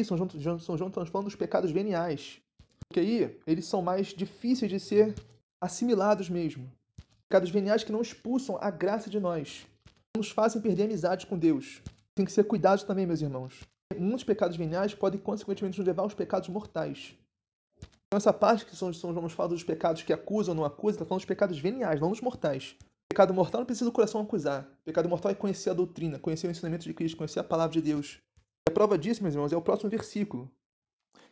[0.00, 2.40] E São João, São João falando dos pecados veniais.
[2.88, 5.14] Porque aí eles são mais difíceis de ser
[5.60, 6.70] assimilados mesmo.
[7.28, 9.66] Pecados veniais que não expulsam a graça de nós.
[10.16, 11.80] Nos fazem perder a amizade com Deus.
[12.14, 13.60] Tem que ser cuidado também, meus irmãos.
[13.98, 17.14] Muitos pecados veniais podem, consequentemente, nos levar aos pecados mortais.
[17.80, 20.96] Então, essa parte que São João nos fala dos pecados que acusam ou não acusam,
[20.96, 22.76] está falando dos pecados veniais, não dos mortais.
[23.12, 24.66] Pecado mortal não precisa do coração acusar.
[24.86, 27.82] Pecado mortal é conhecer a doutrina, conhecer o ensinamento de Cristo, conhecer a palavra de
[27.82, 28.22] Deus.
[28.66, 30.50] E a prova disso, meus irmãos, é o próximo versículo,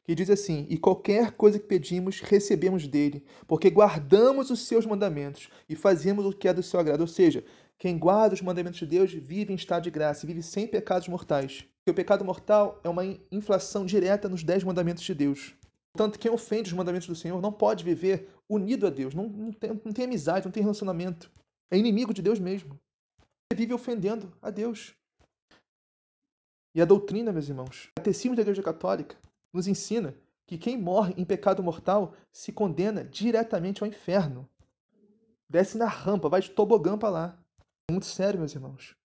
[0.04, 5.48] que diz assim: E qualquer coisa que pedimos, recebemos dele, porque guardamos os seus mandamentos
[5.70, 7.00] e fazemos o que é do seu agrado.
[7.00, 7.42] Ou seja,
[7.78, 11.64] quem guarda os mandamentos de Deus vive em estado de graça, vive sem pecados mortais.
[11.78, 15.54] Porque o pecado mortal é uma inflação direta nos dez mandamentos de Deus.
[15.96, 19.50] Portanto, quem ofende os mandamentos do Senhor não pode viver unido a Deus, não, não,
[19.50, 21.32] tem, não tem amizade, não tem relacionamento.
[21.70, 22.78] É inimigo de Deus mesmo.
[23.50, 24.94] Ele vive ofendendo a Deus.
[26.74, 29.16] E a doutrina, meus irmãos, o catecismo da Igreja Católica
[29.52, 30.14] nos ensina
[30.46, 34.48] que quem morre em pecado mortal se condena diretamente ao inferno.
[35.48, 37.38] Desce na rampa, vai de tobogã para lá.
[37.88, 38.96] É muito sério, meus irmãos.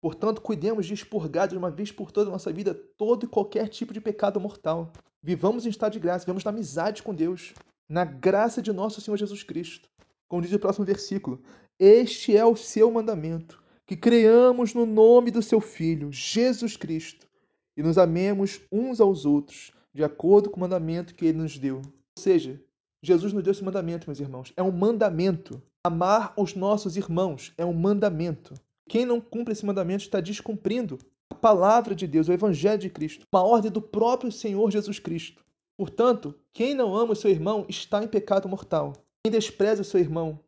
[0.00, 3.68] Portanto, cuidemos de expurgar de uma vez por toda a nossa vida todo e qualquer
[3.68, 4.92] tipo de pecado mortal.
[5.22, 7.52] Vivamos em estado de graça, vivamos na amizade com Deus,
[7.88, 9.88] na graça de nosso Senhor Jesus Cristo.
[10.28, 11.42] Como diz o próximo versículo:
[11.80, 17.28] Este é o seu mandamento, que creamos no nome do seu Filho, Jesus Cristo,
[17.76, 21.76] e nos amemos uns aos outros, de acordo com o mandamento que ele nos deu.
[21.76, 22.60] Ou seja,
[23.00, 24.52] Jesus nos deu esse mandamento, meus irmãos.
[24.56, 25.62] É um mandamento.
[25.84, 28.54] Amar os nossos irmãos é um mandamento.
[28.88, 30.98] Quem não cumpre esse mandamento está descumprindo
[31.30, 35.44] a palavra de Deus, o Evangelho de Cristo, uma ordem do próprio Senhor Jesus Cristo.
[35.76, 38.94] Portanto, quem não ama o seu irmão está em pecado mortal.
[39.22, 40.40] Quem despreza o seu irmão,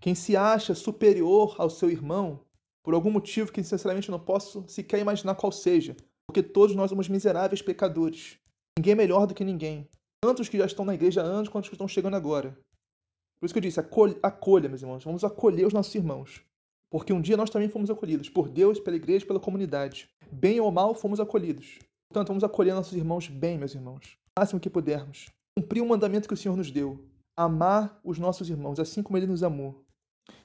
[0.00, 2.40] quem se acha superior ao seu irmão,
[2.82, 7.08] por algum motivo que sinceramente não posso sequer imaginar qual seja, porque todos nós somos
[7.08, 8.38] miseráveis pecadores.
[8.78, 9.88] Ninguém é melhor do que ninguém.
[10.22, 12.58] Tanto os que já estão na igreja há anos quanto os que estão chegando agora.
[13.38, 15.04] Por isso que eu disse, acolha, acolha, meus irmãos.
[15.04, 16.42] Vamos acolher os nossos irmãos.
[16.90, 20.08] Porque um dia nós também fomos acolhidos, por Deus, pela igreja, pela comunidade.
[20.30, 21.78] Bem ou mal, fomos acolhidos.
[22.08, 24.16] Portanto, vamos acolher nossos irmãos bem, meus irmãos.
[24.38, 25.26] Máximo que pudermos.
[25.58, 27.04] Cumprir o mandamento que o Senhor nos deu.
[27.36, 29.85] Amar os nossos irmãos, assim como Ele nos amou.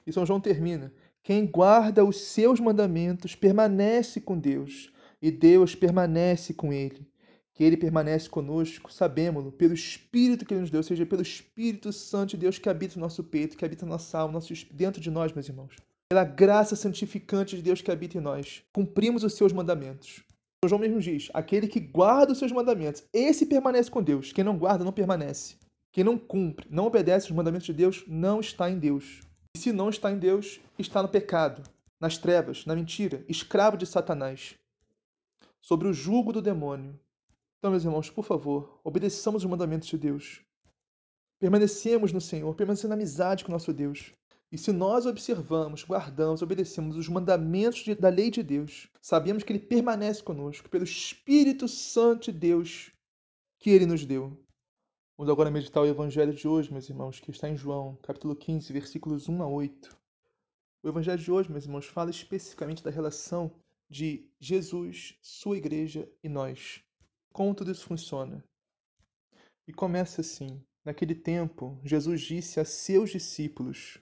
[0.06, 0.92] E São João termina.
[1.22, 7.06] Quem guarda os seus mandamentos permanece com Deus, e Deus permanece com ele.
[7.54, 11.92] Que ele permanece conosco, sabemos-lo, pelo Espírito que ele nos deu, ou seja, pelo Espírito
[11.92, 15.00] Santo de Deus que habita no nosso peito, que habita na nossa alma, nosso, dentro
[15.00, 15.76] de nós, meus irmãos
[16.12, 20.22] pela graça santificante de Deus que habita em nós, cumprimos os seus mandamentos.
[20.62, 24.30] O João mesmo diz: aquele que guarda os seus mandamentos, esse permanece com Deus.
[24.30, 25.56] Quem não guarda, não permanece.
[25.90, 29.20] Quem não cumpre, não obedece os mandamentos de Deus, não está em Deus.
[29.54, 31.62] E se não está em Deus, está no pecado,
[32.00, 34.58] nas trevas, na mentira, escravo de Satanás,
[35.60, 36.98] sobre o jugo do demônio.
[37.58, 40.40] Então, meus irmãos, por favor, obedeçamos os mandamentos de Deus.
[41.38, 44.12] Permanecemos no Senhor, permanecemos na amizade com nosso Deus.
[44.50, 49.52] E se nós observamos, guardamos, obedecemos os mandamentos de, da lei de Deus, sabemos que
[49.52, 52.90] Ele permanece conosco pelo Espírito Santo de Deus
[53.58, 54.41] que Ele nos deu.
[55.22, 58.72] Vamos agora meditar o Evangelho de hoje, meus irmãos, que está em João, capítulo 15,
[58.72, 59.96] versículos 1 a 8.
[60.82, 63.48] O Evangelho de hoje, meus irmãos, fala especificamente da relação
[63.88, 66.82] de Jesus, sua igreja e nós.
[67.32, 68.42] Como tudo isso funciona.
[69.64, 73.98] E começa assim: Naquele tempo, Jesus disse a seus discípulos: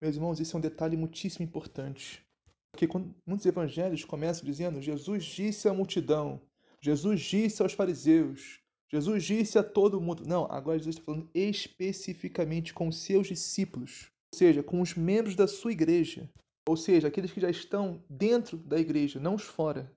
[0.00, 2.26] meus irmãos, isso é um detalhe muitíssimo importante.
[2.72, 2.88] Porque
[3.26, 6.40] muitos evangelhos começam dizendo Jesus disse à multidão,
[6.80, 8.63] Jesus disse aos fariseus,
[8.94, 10.24] Jesus disse a todo mundo.
[10.24, 15.48] Não, agora Jesus está falando especificamente com seus discípulos, ou seja, com os membros da
[15.48, 16.30] sua igreja,
[16.68, 19.92] ou seja, aqueles que já estão dentro da igreja, não os fora.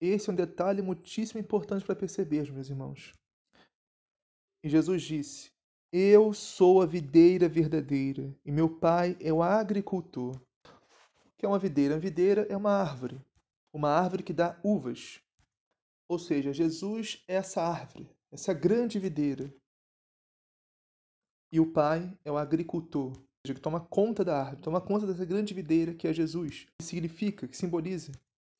[0.00, 3.12] Esse é um detalhe muitíssimo importante para perceber, meus irmãos.
[4.64, 5.52] E Jesus disse:
[5.92, 10.34] eu sou a videira verdadeira e meu pai é o agricultor.
[10.34, 11.94] O que é uma videira?
[11.94, 13.24] A videira é uma árvore,
[13.72, 15.20] uma árvore que dá uvas.
[16.08, 19.52] Ou seja, Jesus é essa árvore, essa grande videira.
[21.50, 23.12] E o pai é o agricultor,
[23.42, 27.48] que toma conta da árvore, toma conta dessa grande videira que é Jesus, que significa,
[27.48, 28.12] que simboliza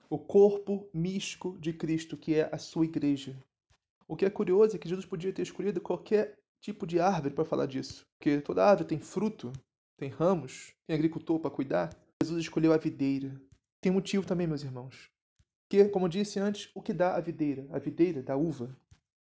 [0.08, 3.36] o corpo místico de Cristo, que é a sua igreja.
[4.08, 7.44] O que é curioso é que Jesus podia ter escolhido qualquer tipo de árvore para
[7.44, 8.06] falar disso.
[8.18, 9.52] Porque toda árvore tem fruto,
[9.98, 11.94] tem ramos, tem agricultor para cuidar.
[12.22, 13.38] Jesus escolheu a videira.
[13.82, 15.10] Tem motivo também, meus irmãos.
[15.68, 17.66] Porque, como disse antes, o que dá a videira?
[17.70, 18.74] A videira dá uva.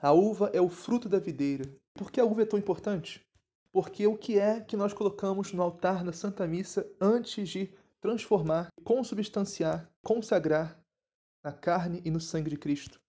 [0.02, 1.72] A uva é o fruto da videira.
[1.94, 3.24] Por que a uva é tão importante?
[3.72, 7.72] Porque o que é que nós colocamos no altar da Santa Missa antes de
[8.02, 10.84] transformar, consubstanciar, consagrar
[11.44, 13.00] na carne e no sangue de Cristo.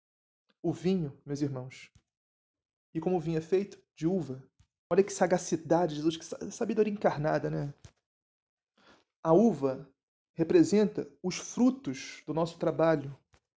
[0.62, 1.90] O vinho, meus irmãos.
[2.92, 3.82] E como o vinho é feito?
[3.96, 4.42] De uva.
[4.90, 7.72] Olha que sagacidade, Jesus, que sabedoria encarnada, né?
[9.22, 9.88] A uva
[10.34, 13.16] representa os frutos do nosso trabalho.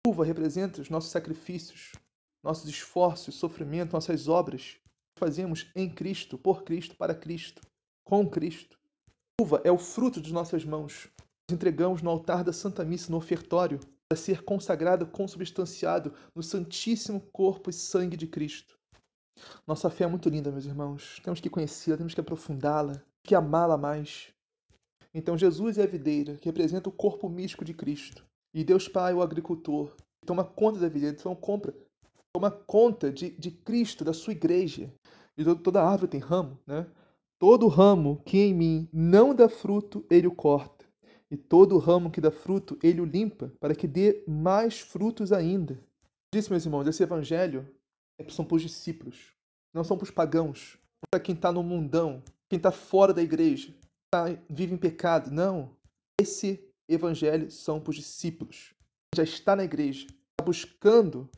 [0.06, 1.92] A uva representa os nossos sacrifícios,
[2.42, 4.76] nossos esforços, sofrimento, nossas obras
[5.18, 7.62] fazemos em Cristo, por Cristo, para Cristo,
[8.04, 8.76] com Cristo.
[9.38, 11.08] A uva é o fruto de nossas mãos.
[11.48, 13.78] Nós entregamos no altar da Santa Missa, no ofertório,
[14.08, 18.76] para ser consagrado, consubstanciado no santíssimo corpo e sangue de Cristo.
[19.66, 21.20] Nossa fé é muito linda, meus irmãos.
[21.22, 24.32] Temos que conhecê-la, temos que aprofundá-la, que amá-la mais.
[25.14, 28.24] Então, Jesus é a videira, que representa o corpo místico de Cristo.
[28.54, 31.74] E Deus Pai, o agricultor, que toma conta da videira, então compra,
[32.32, 34.92] toma conta de, de Cristo, da sua igreja.
[35.36, 36.86] E toda árvore tem ramo, né?
[37.38, 40.84] Todo ramo que em mim não dá fruto, ele o corta.
[41.30, 45.82] E todo ramo que dá fruto, ele o limpa, para que dê mais frutos ainda.
[46.32, 47.68] Disse, meus irmãos, esse evangelho
[48.18, 49.32] é, são para os discípulos,
[49.74, 50.78] não são para os pagãos,
[51.10, 53.74] para quem está no mundão, quem está fora da igreja,
[54.10, 55.30] tá, vive em pecado.
[55.30, 55.74] Não.
[56.20, 58.74] Esse evangelho são para os discípulos.
[59.14, 61.28] Já está na igreja, está buscando,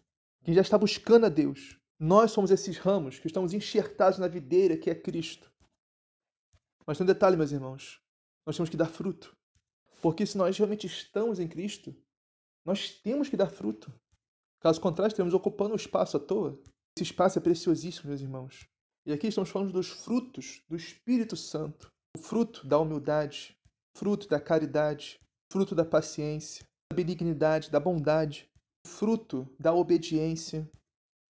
[0.45, 1.79] quem já está buscando a Deus.
[1.99, 5.51] Nós somos esses ramos que estamos enxertados na videira que é Cristo.
[6.87, 8.01] Mas tem um detalhe, meus irmãos.
[8.47, 9.35] Nós temos que dar fruto.
[10.03, 11.97] Porque se nós realmente estamos em Cristo,
[12.65, 13.93] nós temos que dar fruto.
[14.61, 16.61] Caso contrário, estaremos ocupando o espaço à toa.
[16.97, 18.69] Esse espaço é preciosíssimo, meus irmãos.
[19.07, 23.57] E aqui estamos falando dos frutos do Espírito Santo o fruto da humildade,
[23.97, 25.19] fruto da caridade,
[25.51, 28.49] fruto da paciência, da benignidade, da bondade,
[28.87, 30.69] fruto da obediência.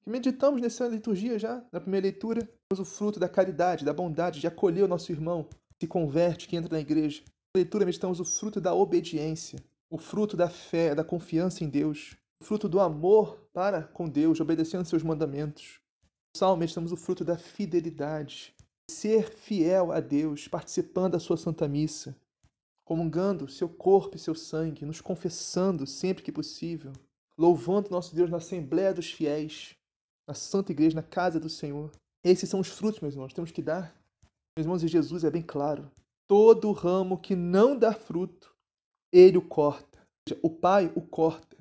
[0.02, 4.46] Que meditamos nessa liturgia já, na primeira leitura, o fruto da caridade, da bondade, de
[4.46, 7.22] acolher o nosso irmão que se converte, que entra na igreja.
[7.54, 12.16] Na leitura meditamos o fruto da obediência, o fruto da fé, da confiança em Deus,
[12.40, 15.80] o fruto do amor para com Deus, obedecendo seus mandamentos.
[16.34, 18.52] No salmo meditamos o fruto da fidelidade,
[18.90, 22.16] ser fiel a Deus, participando da sua Santa Missa,
[22.84, 26.92] comungando seu corpo e seu sangue, nos confessando sempre que possível,
[27.38, 29.76] louvando nosso Deus na Assembleia dos Fiéis,
[30.28, 31.90] na Santa Igreja, na casa do Senhor.
[32.22, 33.94] Esses são os frutos, meus irmãos, temos que dar.
[34.56, 35.90] Meus irmãos, e Jesus é bem claro.
[36.28, 38.54] Todo ramo que não dá fruto,
[39.12, 40.02] ele o corta.
[40.42, 41.56] O Pai o corta.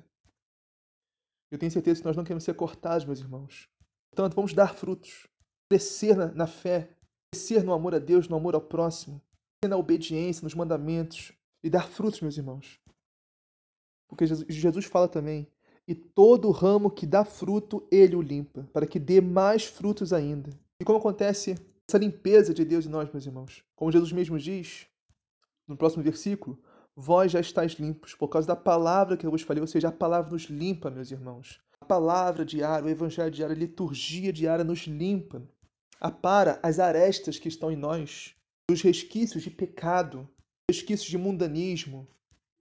[1.52, 3.68] Eu tenho certeza que nós não queremos ser cortados, meus irmãos.
[4.10, 5.26] Portanto, vamos dar frutos,
[5.70, 6.96] crescer na, na fé,
[7.30, 9.20] crescer no amor a Deus, no amor ao próximo,
[9.68, 12.80] na obediência, nos mandamentos e dar frutos, meus irmãos.
[14.08, 15.46] Porque Jesus fala também:
[15.86, 20.50] e todo ramo que dá fruto, ele o limpa, para que dê mais frutos ainda.
[20.80, 21.56] E como acontece
[21.86, 23.62] essa limpeza de Deus em nós, meus irmãos?
[23.76, 24.86] Como Jesus mesmo diz
[25.68, 26.58] no próximo versículo:
[26.96, 29.92] Vós já estáis limpos por causa da palavra que eu vos falei, ou seja, a
[29.92, 31.60] palavra nos limpa, meus irmãos.
[31.80, 35.42] A palavra diária, o evangelho diário, a liturgia diária nos limpa,
[36.00, 38.34] apara as arestas que estão em nós,
[38.70, 40.26] os resquícios de pecado,
[40.70, 42.08] resquícios de mundanismo,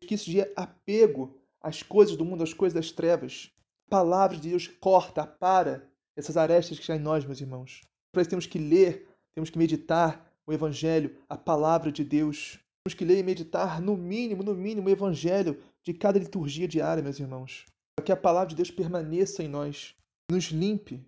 [0.02, 3.52] resquícios de apego às coisas do mundo, às coisas das trevas.
[3.88, 7.82] A palavra de Deus corta, apara essas arestas que estão em nós, meus irmãos.
[8.12, 12.60] Para isso temos que ler, temos que meditar o Evangelho, a palavra de Deus.
[12.84, 17.02] Temos que ler e meditar, no mínimo, no mínimo, o Evangelho de cada liturgia diária,
[17.02, 17.66] meus irmãos.
[17.96, 19.96] Para que a palavra de Deus permaneça em nós,
[20.30, 21.06] nos limpe,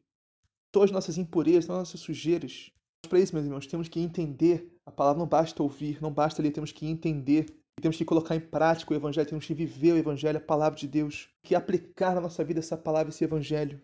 [0.72, 2.72] todas as nossas impurezas, todas as nossas sujeiras.
[3.08, 4.72] Para isso, meus irmãos, temos que entender.
[4.86, 7.46] A palavra não basta ouvir, não basta ler, temos que entender.
[7.78, 10.80] E temos que colocar em prática o Evangelho, temos que viver o Evangelho, a palavra
[10.80, 11.30] de Deus.
[11.44, 13.82] Que aplicar na nossa vida essa palavra, esse Evangelho.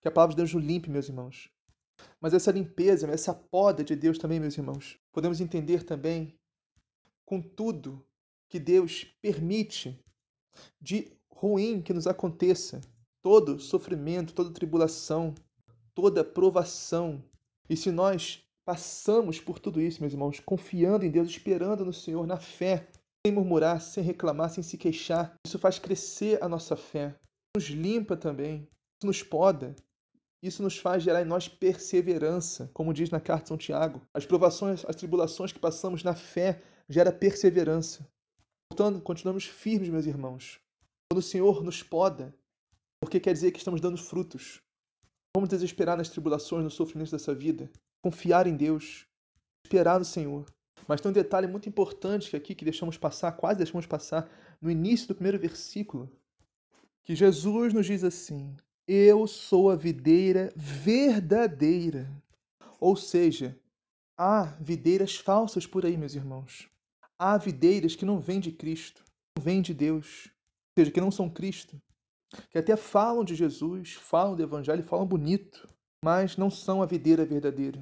[0.00, 1.50] Que a palavra de Deus nos limpe, meus irmãos.
[2.20, 6.38] Mas essa limpeza, essa poda de Deus também, meus irmãos, podemos entender também
[7.24, 8.06] com tudo
[8.48, 9.98] que Deus permite
[10.80, 12.80] de ruim que nos aconteça,
[13.22, 15.34] todo sofrimento, toda tribulação,
[15.94, 17.22] toda provação.
[17.68, 22.26] E se nós passamos por tudo isso, meus irmãos, confiando em Deus, esperando no Senhor,
[22.26, 22.86] na fé,
[23.24, 27.14] sem murmurar, sem reclamar, sem se queixar, isso faz crescer a nossa fé,
[27.56, 29.74] nos limpa também, isso nos poda,
[30.42, 34.02] isso nos faz gerar em nós perseverança, como diz na carta de São Tiago.
[34.12, 36.60] As provações, as tribulações que passamos na fé
[36.90, 38.06] gera perseverança.
[38.70, 40.60] Portanto, continuamos firmes, meus irmãos.
[41.10, 42.34] Quando o Senhor nos poda,
[43.00, 44.60] porque quer dizer que estamos dando frutos.
[45.34, 47.70] Vamos desesperar nas tribulações, nos sofrimentos dessa vida,
[48.02, 49.06] confiar em Deus,
[49.64, 50.46] esperar no Senhor.
[50.86, 54.30] Mas tem um detalhe muito importante aqui que deixamos passar, quase deixamos passar,
[54.60, 56.10] no início do primeiro versículo,
[57.04, 62.10] que Jesus nos diz assim: Eu sou a videira verdadeira.
[62.80, 63.58] Ou seja,
[64.16, 66.68] há videiras falsas por aí, meus irmãos.
[67.18, 69.04] há videiras que não vêm de Cristo,
[69.36, 71.80] não vêm de Deus, ou seja, que não são Cristo,
[72.50, 75.68] que até falam de Jesus, falam do Evangelho, falam bonito,
[76.04, 77.80] mas não são a videira verdadeira.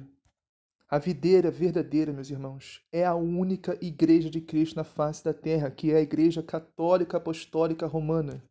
[0.89, 5.69] A videira verdadeira, meus irmãos, é a única igreja de Cristo na face da terra,
[5.69, 8.41] que é a Igreja Católica Apostólica Romana,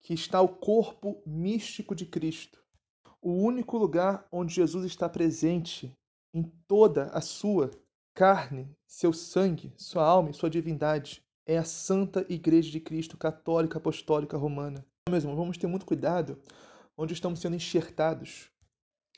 [0.00, 2.58] que está o corpo místico de Cristo,
[3.20, 5.94] o único lugar onde Jesus está presente
[6.34, 7.70] em toda a sua
[8.14, 11.22] carne, seu sangue, sua alma e sua divindade.
[11.46, 14.86] É a Santa Igreja de Cristo Católica Apostólica Romana.
[15.08, 16.38] Meus irmãos, vamos ter muito cuidado
[16.96, 18.51] onde estamos sendo enxertados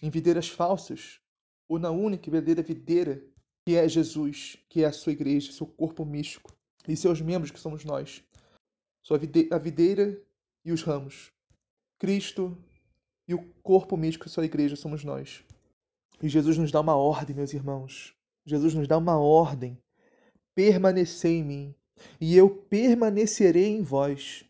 [0.03, 1.21] em videiras falsas
[1.69, 3.25] ou na única e verdadeira videira
[3.67, 6.55] que é Jesus, que é a sua igreja, seu corpo místico
[6.87, 8.23] e seus membros que somos nós.
[9.03, 9.19] Sua
[9.51, 10.23] a videira
[10.65, 11.31] e os ramos.
[11.99, 12.57] Cristo
[13.27, 15.43] e o corpo místico, sua igreja, somos nós.
[16.23, 18.15] E Jesus nos dá uma ordem, meus irmãos.
[18.47, 19.79] Jesus nos dá uma ordem.
[20.55, 21.75] Permanecei em mim,
[22.21, 24.45] e eu permanecerei em vós.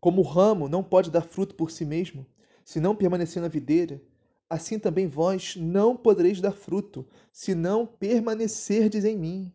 [0.00, 2.24] Como o ramo não pode dar fruto por si mesmo,
[2.64, 4.00] se não permanecer na videira,
[4.48, 9.52] assim também vós não podereis dar fruto, se não permanecerdes em mim.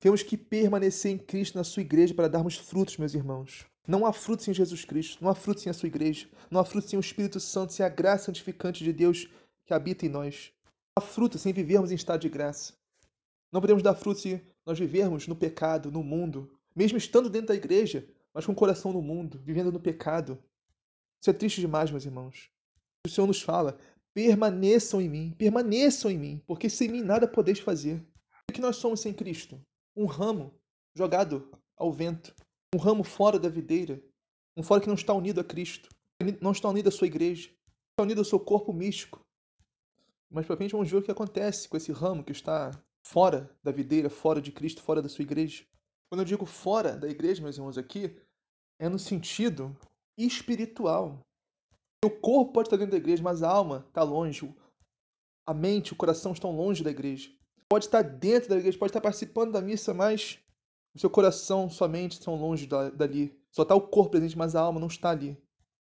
[0.00, 3.66] Temos que permanecer em Cristo na sua igreja para darmos frutos, meus irmãos.
[3.86, 6.64] Não há fruto sem Jesus Cristo, não há fruto sem a sua igreja, não há
[6.64, 9.28] fruto sem o Espírito Santo, sem a graça santificante de Deus
[9.64, 10.52] que habita em nós.
[10.64, 12.74] Não há fruto sem vivermos em estado de graça.
[13.52, 17.54] Não podemos dar fruto se nós vivermos no pecado, no mundo, mesmo estando dentro da
[17.54, 20.38] igreja, mas com o coração no mundo, vivendo no pecado.
[21.20, 22.50] Isso é triste demais, meus irmãos.
[23.04, 23.78] O Senhor nos fala:
[24.14, 28.04] permaneçam em mim, permaneçam em mim, porque sem mim nada podeis fazer.
[28.48, 29.60] O que nós somos sem Cristo?
[29.96, 30.54] Um ramo
[30.94, 32.34] jogado ao vento
[32.74, 34.02] um ramo fora da videira,
[34.56, 35.90] um fora que não está unido a Cristo,
[36.40, 39.24] não está unido à sua igreja, não está unido ao seu corpo místico.
[40.30, 42.70] Mas para frente vamos ver o que acontece com esse ramo que está
[43.02, 45.64] fora da videira, fora de Cristo, fora da sua igreja.
[46.08, 48.18] Quando eu digo fora da igreja, meus irmãos, aqui,
[48.78, 49.76] é no sentido
[50.16, 51.20] espiritual.
[52.04, 54.52] O corpo pode estar dentro da igreja, mas a alma está longe.
[55.46, 57.30] A mente, o coração estão longe da igreja.
[57.68, 60.38] Pode estar dentro da igreja, pode estar participando da missa, mas
[60.94, 63.40] o seu coração, sua mente estão longe dali.
[63.50, 65.40] Só está o corpo presente, mas a alma não está ali.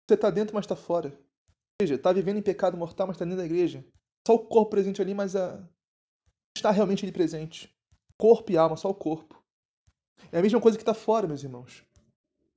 [0.07, 1.09] Você está dentro, mas está fora.
[1.09, 3.86] Ou seja, está vivendo em pecado mortal, mas está dentro da igreja.
[4.28, 5.65] Só o corpo presente ali, mas a...
[6.55, 7.74] está realmente ali presente.
[8.17, 9.41] Corpo e alma, só o corpo.
[10.32, 11.84] É a mesma coisa que está fora, meus irmãos.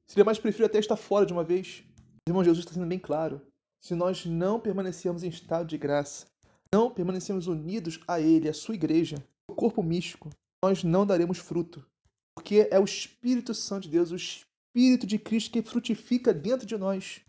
[0.08, 1.84] Seria mais preferível até estar fora de uma vez.
[2.28, 3.40] Irmão, Jesus está sendo bem claro.
[3.84, 6.26] Se nós não permanecermos em estado de graça,
[6.72, 9.16] não permanecermos unidos a Ele, a sua igreja,
[9.50, 10.30] o corpo místico,
[10.64, 11.84] nós não daremos fruto.
[12.36, 16.78] Porque é o Espírito Santo de Deus, o Espírito de Cristo que frutifica dentro de
[16.78, 17.22] nós.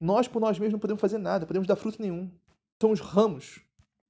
[0.00, 2.30] Nós, por nós mesmos, não podemos fazer nada, podemos dar fruto nenhum.
[2.80, 3.58] Somos ramos.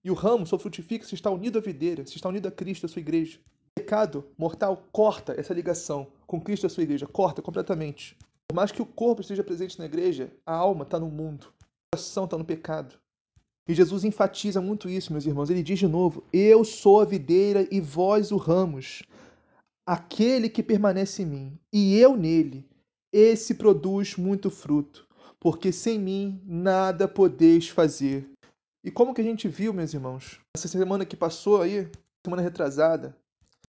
[0.04, 2.84] E o ramo só frutifica se está unido à videira, se está unido a Cristo,
[2.84, 3.40] a sua igreja.
[3.70, 8.16] O pecado mortal corta essa ligação com Cristo e a sua igreja, corta completamente.
[8.46, 11.52] Por mais que o corpo esteja presente na igreja, a alma está no mundo,
[11.96, 12.94] coração está no pecado.
[13.66, 15.48] E Jesus enfatiza muito isso, meus irmãos.
[15.48, 19.02] Ele diz de novo: Eu sou a videira e vós o ramos.
[19.86, 22.68] Aquele que permanece em mim e eu nele,
[23.12, 25.06] esse produz muito fruto,
[25.40, 28.28] porque sem mim nada podeis fazer.
[28.84, 31.88] E como que a gente viu, meus irmãos, essa semana que passou aí,
[32.24, 33.16] semana retrasada,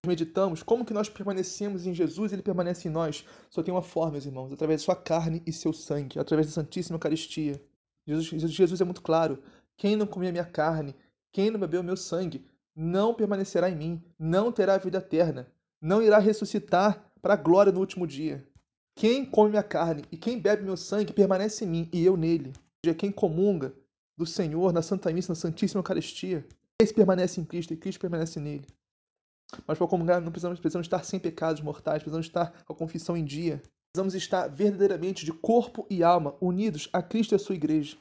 [0.06, 3.24] meditamos como que nós permanecemos em Jesus, ele permanece em nós.
[3.50, 6.54] Só tem uma forma, meus irmãos, através de sua carne e seu sangue, através da
[6.54, 7.62] Santíssima Eucaristia.
[8.08, 9.43] Jesus, Jesus é muito claro.
[9.76, 10.95] Quem não comer minha carne,
[11.32, 12.45] quem não beber o meu sangue,
[12.76, 15.51] não permanecerá em mim, não terá a vida eterna
[15.82, 18.45] não irá ressuscitar para a glória no último dia.
[18.95, 22.53] Quem come minha carne e quem bebe meu sangue permanece em mim e eu nele.
[22.84, 23.74] Já quem comunga
[24.18, 26.45] do Senhor na Santa Missa, na Santíssima Eucaristia,
[26.82, 28.66] esse permanece em Cristo e Cristo permanece nele.
[29.68, 33.16] Mas para comungar não precisamos, precisamos estar sem pecados mortais, precisamos estar com a confissão
[33.16, 33.62] em dia.
[33.98, 37.98] Precisamos estar verdadeiramente de corpo e alma unidos a Cristo e a sua igreja.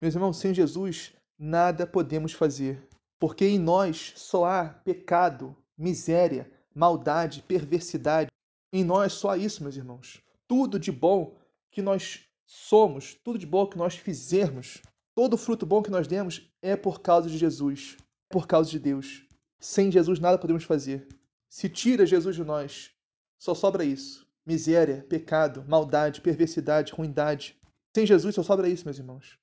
[0.00, 2.80] Meus irmãos, sem Jesus nada podemos fazer,
[3.18, 8.30] porque em nós só há pecado, miséria, maldade, perversidade.
[8.72, 10.22] Em nós só isso, meus irmãos.
[10.46, 11.34] Tudo de bom
[11.72, 14.80] que nós somos, tudo de bom que nós fizermos,
[15.12, 17.96] todo fruto bom que nós demos é por causa de Jesus,
[18.28, 19.26] por causa de Deus.
[19.58, 21.08] Sem Jesus nada podemos fazer.
[21.50, 22.92] Se tira Jesus de nós,
[23.36, 27.58] só sobra isso: miséria, pecado, maldade, perversidade, ruindade.
[27.94, 29.38] Sem Jesus só sobra isso, meus irmãos.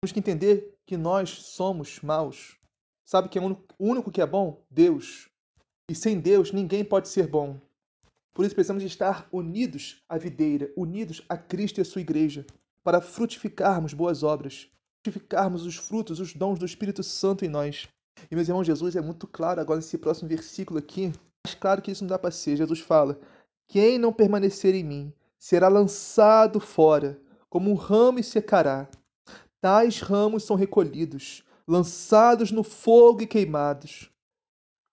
[0.00, 2.56] Temos que entender que nós somos maus.
[3.04, 4.62] Sabe quem é o único que é bom?
[4.70, 5.28] Deus.
[5.90, 7.60] E sem Deus ninguém pode ser bom.
[8.34, 12.44] Por isso precisamos estar unidos à videira, unidos a Cristo e a sua igreja,
[12.84, 14.68] para frutificarmos boas obras,
[15.02, 17.88] frutificarmos os frutos, os dons do Espírito Santo em nós.
[18.30, 21.12] E meus irmãos, Jesus é muito claro agora nesse próximo versículo aqui,
[21.46, 22.56] Mas claro que isso não dá para ser.
[22.56, 23.18] Jesus fala:
[23.68, 28.88] quem não permanecer em mim será lançado fora, como um ramo e secará.
[29.60, 34.10] Tais ramos são recolhidos, lançados no fogo e queimados.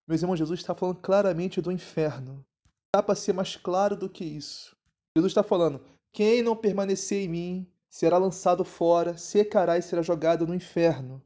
[0.07, 2.43] Meus irmãos, Jesus está falando claramente do inferno.
[2.95, 4.76] Dá para ser mais claro do que isso.
[5.15, 10.47] Jesus está falando: quem não permanecer em mim será lançado fora, secará e será jogado
[10.47, 11.21] no inferno.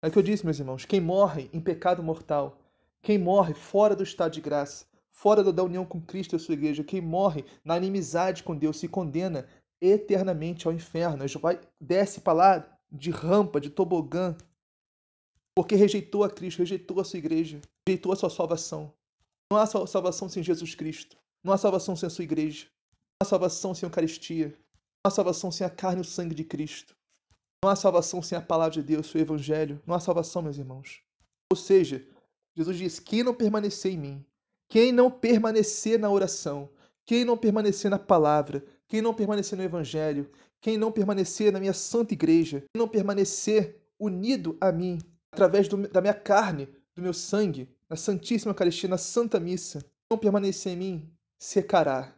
[0.00, 2.58] É o que eu disse, meus irmãos: quem morre em pecado mortal,
[3.02, 6.54] quem morre fora do estado de graça, fora da união com Cristo e a sua
[6.54, 9.48] igreja, quem morre na inimizade com Deus, se condena
[9.80, 11.24] eternamente ao inferno.
[11.40, 14.36] Vai, desce para lá de rampa, de tobogã,
[15.56, 18.92] porque rejeitou a Cristo, rejeitou a sua igreja, rejeitou a sua salvação.
[19.50, 21.16] Não há salvação sem Jesus Cristo.
[21.44, 22.66] Não há salvação sem a sua igreja.
[22.66, 24.48] Não há salvação sem a Eucaristia.
[24.48, 26.96] Não há salvação sem a carne e o sangue de Cristo.
[27.62, 29.80] Não há salvação sem a palavra de Deus, o Evangelho.
[29.86, 31.02] Não há salvação, meus irmãos.
[31.52, 32.04] Ou seja,
[32.56, 34.26] Jesus diz: quem não permanecer em mim,
[34.74, 36.68] quem não permanecer na oração,
[37.06, 40.28] quem não permanecer na palavra, quem não permanecer no Evangelho,
[40.60, 44.98] quem não permanecer na minha santa igreja, quem não permanecer unido a mim,
[45.32, 49.78] através do, da minha carne, do meu sangue, na Santíssima Eucaristia, na Santa Missa,
[50.10, 52.12] não permanecer em mim, secará.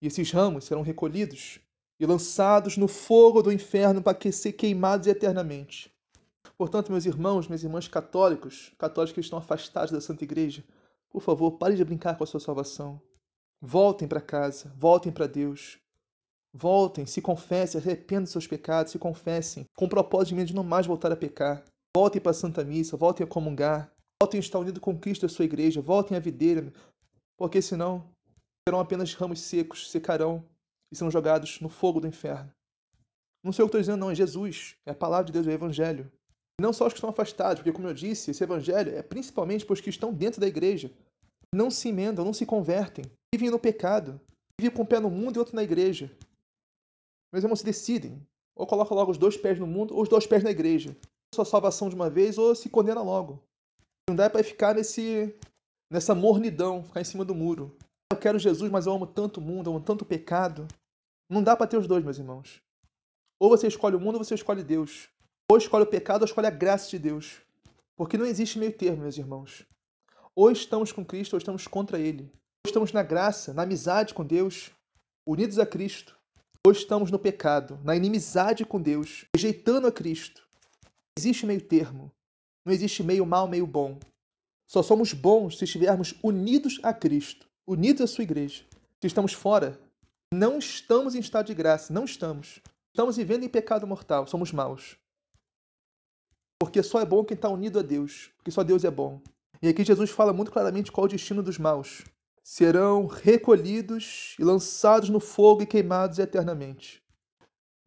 [0.00, 1.58] E esses ramos serão recolhidos
[1.98, 5.92] e lançados no fogo do inferno para ser queimados eternamente.
[6.56, 10.62] Portanto, meus irmãos, minhas irmãs católicos, católicos que estão afastados da Santa Igreja,
[11.10, 13.00] por favor, parem de brincar com a sua salvação.
[13.60, 15.78] Voltem para casa, voltem para Deus.
[16.52, 20.86] Voltem, se confessem, arrependam dos seus pecados, se confessem, com o propósito de não mais
[20.86, 21.64] voltar a pecar.
[21.94, 25.26] Voltem para a Santa Missa, voltem a comungar, voltem a estar unidos com Cristo e
[25.26, 26.72] a sua igreja, voltem à videira,
[27.36, 28.08] porque senão
[28.66, 30.44] serão apenas ramos secos, secarão
[30.92, 32.52] e serão jogados no fogo do inferno.
[33.42, 35.50] Não sei o que estou dizendo, não, é Jesus, é a palavra de Deus, é
[35.50, 36.12] o Evangelho.
[36.60, 39.72] Não só os que estão afastados, porque, como eu disse, esse Evangelho é principalmente para
[39.72, 40.92] os que estão dentro da igreja.
[41.54, 43.02] Não se emendam, não se convertem,
[43.34, 44.20] vivem no pecado,
[44.60, 46.14] vivem com um pé no mundo e outro na igreja.
[47.32, 48.20] Meus irmãos se decidem,
[48.54, 50.94] ou coloca logo os dois pés no mundo ou os dois pés na igreja.
[51.34, 53.42] Sua salvação de uma vez ou se condena logo.
[54.06, 55.34] Não dá para ficar nesse
[55.90, 57.74] nessa mornidão, ficar em cima do muro.
[58.12, 60.68] Eu quero Jesus, mas eu amo tanto o mundo, amo tanto o pecado.
[61.26, 62.60] Não dá para ter os dois, meus irmãos.
[63.40, 65.08] Ou você escolhe o mundo ou você escolhe Deus.
[65.50, 67.38] Ou escolhe o pecado ou escolhe a graça de Deus.
[67.96, 69.66] Porque não existe meio termo, meus irmãos.
[70.32, 72.30] Ou estamos com Cristo ou estamos contra Ele.
[72.64, 74.70] Ou estamos na graça, na amizade com Deus,
[75.26, 76.16] unidos a Cristo.
[76.64, 80.46] Ou estamos no pecado, na inimizade com Deus, rejeitando a Cristo.
[80.84, 80.88] Não
[81.18, 82.12] existe meio termo.
[82.64, 83.98] Não existe meio mal, meio bom.
[84.68, 88.62] Só somos bons se estivermos unidos a Cristo, unidos à sua igreja.
[89.00, 89.80] Se estamos fora,
[90.32, 92.60] não estamos em estado de graça, não estamos.
[92.92, 94.99] Estamos vivendo em pecado mortal, somos maus.
[96.60, 99.22] Porque só é bom quem está unido a Deus, porque só Deus é bom.
[99.62, 102.04] E aqui Jesus fala muito claramente qual é o destino dos maus.
[102.44, 107.02] Serão recolhidos e lançados no fogo e queimados eternamente.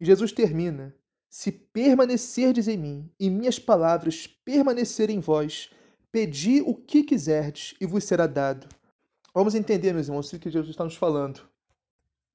[0.00, 0.92] E Jesus termina:
[1.30, 5.70] Se permanecerdes em mim e minhas palavras permanecerem em vós,
[6.10, 8.68] pedi o que quiserdes e vos será dado.
[9.32, 11.40] Vamos entender, meus irmãos, o que Jesus está nos falando.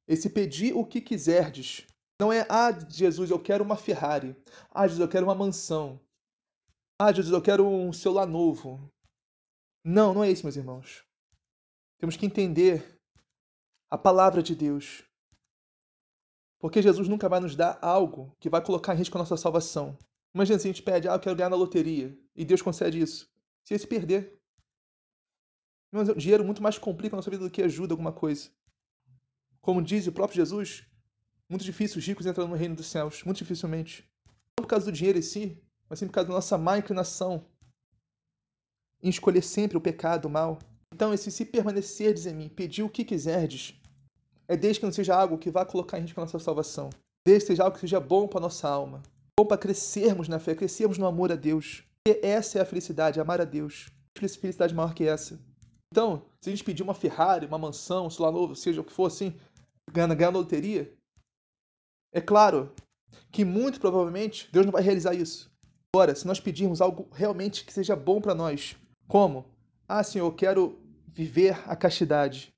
[0.08, 1.86] Esse pedir o que quiserdes.
[2.20, 4.36] Não é, ah, Jesus, eu quero uma Ferrari.
[4.72, 6.00] Ah, Jesus, eu quero uma mansão.
[7.02, 8.92] Ah, Jesus, eu quero um celular novo.
[9.86, 11.06] Não, não é isso, meus irmãos.
[11.98, 13.00] Temos que entender
[13.90, 15.06] a palavra de Deus.
[16.60, 19.98] Porque Jesus nunca vai nos dar algo que vai colocar em risco a nossa salvação.
[20.36, 23.32] Imagina se a gente pede, ah, eu quero ganhar na loteria, e Deus concede isso.
[23.64, 24.38] Se ele se perder.
[25.94, 28.52] Mas o dinheiro muito mais complica a nossa vida do que ajuda alguma coisa.
[29.62, 30.86] Como diz o próprio Jesus,
[31.48, 34.04] muito difícil os ricos entrarem no reino dos céus, muito dificilmente.
[34.58, 37.44] Não por causa do dinheiro em si, mas sim por causa da nossa má inclinação
[39.02, 40.60] em escolher sempre o pecado, o mal.
[40.94, 43.80] Então, esse se permanecerdes em mim, pedir o que quiserdes,
[44.48, 46.90] é desde que não seja algo que vá colocar em risco a nossa salvação.
[47.26, 49.02] Desde que seja algo que seja bom para a nossa alma,
[49.40, 51.84] bom para crescermos na fé, crescermos no amor a Deus.
[52.04, 53.88] Porque essa é a felicidade, amar a Deus.
[54.18, 55.40] Felicidade maior que essa.
[55.92, 58.94] Então, se a gente pedir uma Ferrari, uma mansão, um celular novo, seja o que
[58.94, 59.34] for assim,
[59.92, 60.94] ganhar, ganhar loteria,
[62.14, 62.74] é claro
[63.32, 65.49] que muito provavelmente Deus não vai realizar isso.
[65.94, 68.78] Agora, se nós pedirmos algo realmente que seja bom para nós,
[69.08, 69.46] como?
[69.88, 72.54] Ah, Senhor, eu quero viver a castidade.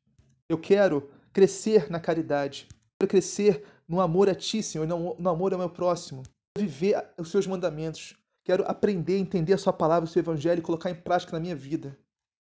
[0.49, 2.67] Eu quero crescer na caridade.
[2.69, 6.23] Eu quero crescer no amor a Ti, Senhor, no, amor ao meu próximo.
[6.55, 8.17] Quero viver os Seus mandamentos.
[8.43, 11.55] Quero aprender, entender a Sua palavra, o Seu Evangelho e colocar em prática na minha
[11.55, 11.97] vida.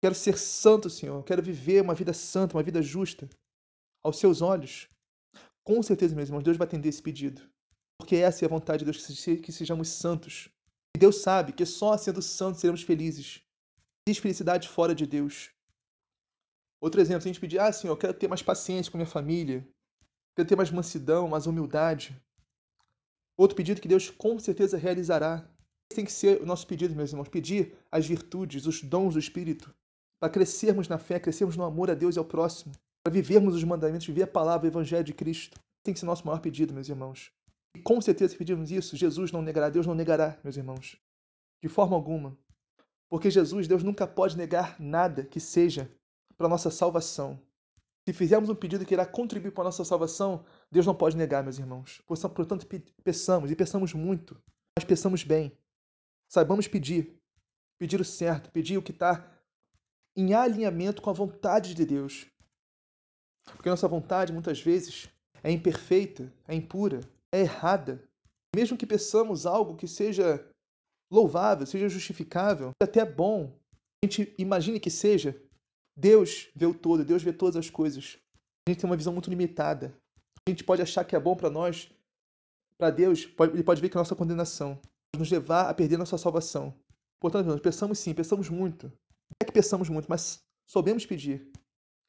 [0.02, 1.22] Quero ser santo, Senhor.
[1.22, 3.28] Quero viver uma vida santa, uma vida justa
[4.02, 4.88] aos seus olhos,
[5.64, 7.40] com certeza, meus irmãos, Deus vai atender esse pedido.
[7.98, 9.06] Porque essa é a vontade de Deus,
[9.40, 10.48] que sejamos santos.
[10.94, 13.42] E Deus sabe que só sendo santos seremos felizes.
[14.06, 15.50] Existe felicidade fora de Deus.
[16.80, 19.06] Outro exemplo, se a gente pedir, ah, Senhor, eu quero ter mais paciência com minha
[19.06, 19.66] família,
[20.34, 22.20] quero ter mais mansidão, mais humildade.
[23.36, 25.48] Outro pedido que Deus com certeza realizará.
[25.90, 29.20] Esse tem que ser o nosso pedido, meus irmãos, pedir as virtudes, os dons do
[29.20, 29.72] Espírito,
[30.20, 32.72] para crescermos na fé, crescermos no amor a Deus e ao próximo,
[33.04, 35.58] para vivermos os mandamentos, viver a palavra, o Evangelho de Cristo.
[35.84, 37.30] Tem que ser nosso maior pedido, meus irmãos.
[37.74, 40.96] E com certeza, se pedirmos isso, Jesus não negará, Deus não negará, meus irmãos.
[41.62, 42.36] De forma alguma.
[43.08, 45.90] Porque Jesus, Deus nunca pode negar nada que seja
[46.36, 47.40] para a nossa salvação.
[48.06, 51.42] Se fizermos um pedido que irá contribuir para a nossa salvação, Deus não pode negar,
[51.42, 52.02] meus irmãos.
[52.06, 52.66] Portanto,
[53.04, 54.42] peçamos, e peçamos muito,
[54.76, 55.56] mas peçamos bem.
[56.28, 57.16] Saibamos pedir.
[57.78, 59.30] Pedir o certo, pedir o que está
[60.16, 62.26] em alinhamento com a vontade de Deus.
[63.44, 65.08] Porque nossa vontade, muitas vezes,
[65.42, 67.00] é imperfeita, é impura,
[67.32, 68.06] é errada.
[68.54, 70.46] Mesmo que peçamos algo que seja
[71.10, 73.58] louvável, seja justificável, até bom,
[74.02, 75.40] a gente imagine que seja,
[75.96, 78.18] Deus vê o todo, Deus vê todas as coisas.
[78.66, 79.96] A gente tem uma visão muito limitada.
[80.46, 81.90] A gente pode achar que é bom para nós,
[82.78, 84.76] para Deus, pode, ele pode ver que é nossa condenação,
[85.12, 86.74] pode nos levar a perder nossa salvação.
[87.20, 88.92] Portanto, nós pensamos sim, pensamos muito.
[89.40, 91.48] É que pensamos muito, mas soubemos pedir.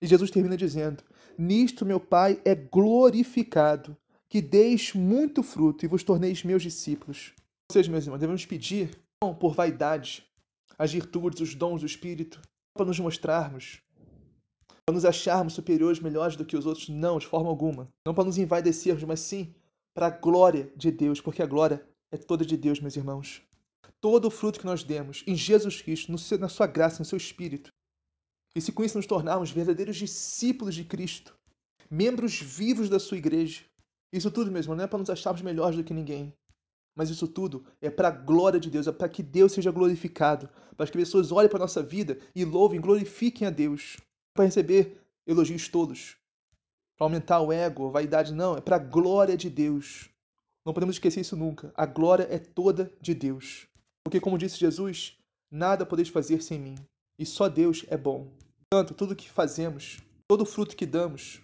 [0.01, 1.03] E Jesus termina dizendo:
[1.37, 3.95] Nisto meu Pai é glorificado,
[4.33, 7.33] que deis muito fruto e vos torneis meus discípulos.
[7.71, 10.25] Seja, meus irmãos, devemos pedir não por vaidade,
[10.75, 12.41] as virtudes, os dons do Espírito,
[12.75, 13.79] para nos mostrarmos,
[14.83, 17.87] para nos acharmos superiores, melhores do que os outros, não, de forma alguma.
[18.03, 19.53] Não para nos envaidecermos, mas sim
[19.93, 23.43] para a glória de Deus, porque a glória é toda de Deus, meus irmãos.
[24.01, 27.05] Todo o fruto que nós demos em Jesus Cristo, no seu, na sua graça, no
[27.05, 27.71] seu Espírito,
[28.55, 31.37] e se com isso nos tornarmos verdadeiros discípulos de Cristo,
[31.87, 33.61] membros vivos da sua igreja,
[34.13, 36.33] isso tudo mesmo não é para nos acharmos melhores do que ninguém,
[36.95, 40.47] mas isso tudo é para a glória de Deus, é para que Deus seja glorificado,
[40.77, 43.97] para que pessoas olhem para a nossa vida e louvem, glorifiquem a Deus,
[44.35, 46.15] para receber elogios todos,
[46.95, 50.09] para aumentar o ego, a vaidade, não, é para a glória de Deus.
[50.65, 51.73] Não podemos esquecer isso nunca.
[51.75, 53.67] A glória é toda de Deus.
[54.03, 55.17] Porque, como disse Jesus,
[55.51, 56.75] nada podeis fazer sem mim,
[57.17, 58.31] e só Deus é bom.
[58.69, 61.41] Portanto, tudo que fazemos, todo fruto que damos,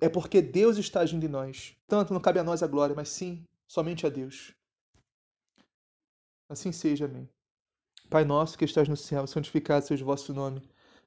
[0.00, 1.76] é porque Deus está agindo em nós.
[1.86, 4.52] Tanto não cabe a nós a glória, mas sim somente a Deus.
[6.48, 7.28] Assim seja, amém.
[8.08, 10.62] Pai nosso que estás no céu, santificado seja o vosso nome.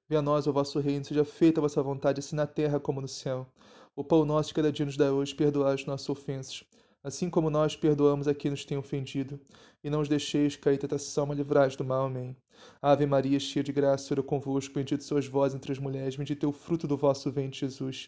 [0.07, 3.01] Venha a nós o vosso reino, seja feita a vossa vontade, assim na terra como
[3.01, 3.47] no céu.
[3.95, 6.63] O pão nosso de cada dia nos dá hoje, perdoai as nossas ofensas,
[7.03, 9.39] assim como nós perdoamos a quem nos tem ofendido.
[9.83, 12.05] E não os deixeis cair em tentação, mas livrai do mal.
[12.05, 12.35] Amém.
[12.81, 16.15] Ave Maria, cheia de graça, o Senhor é convosco, bendito sois vós entre as mulheres,
[16.15, 18.07] bendito é o fruto do vosso ventre, Jesus.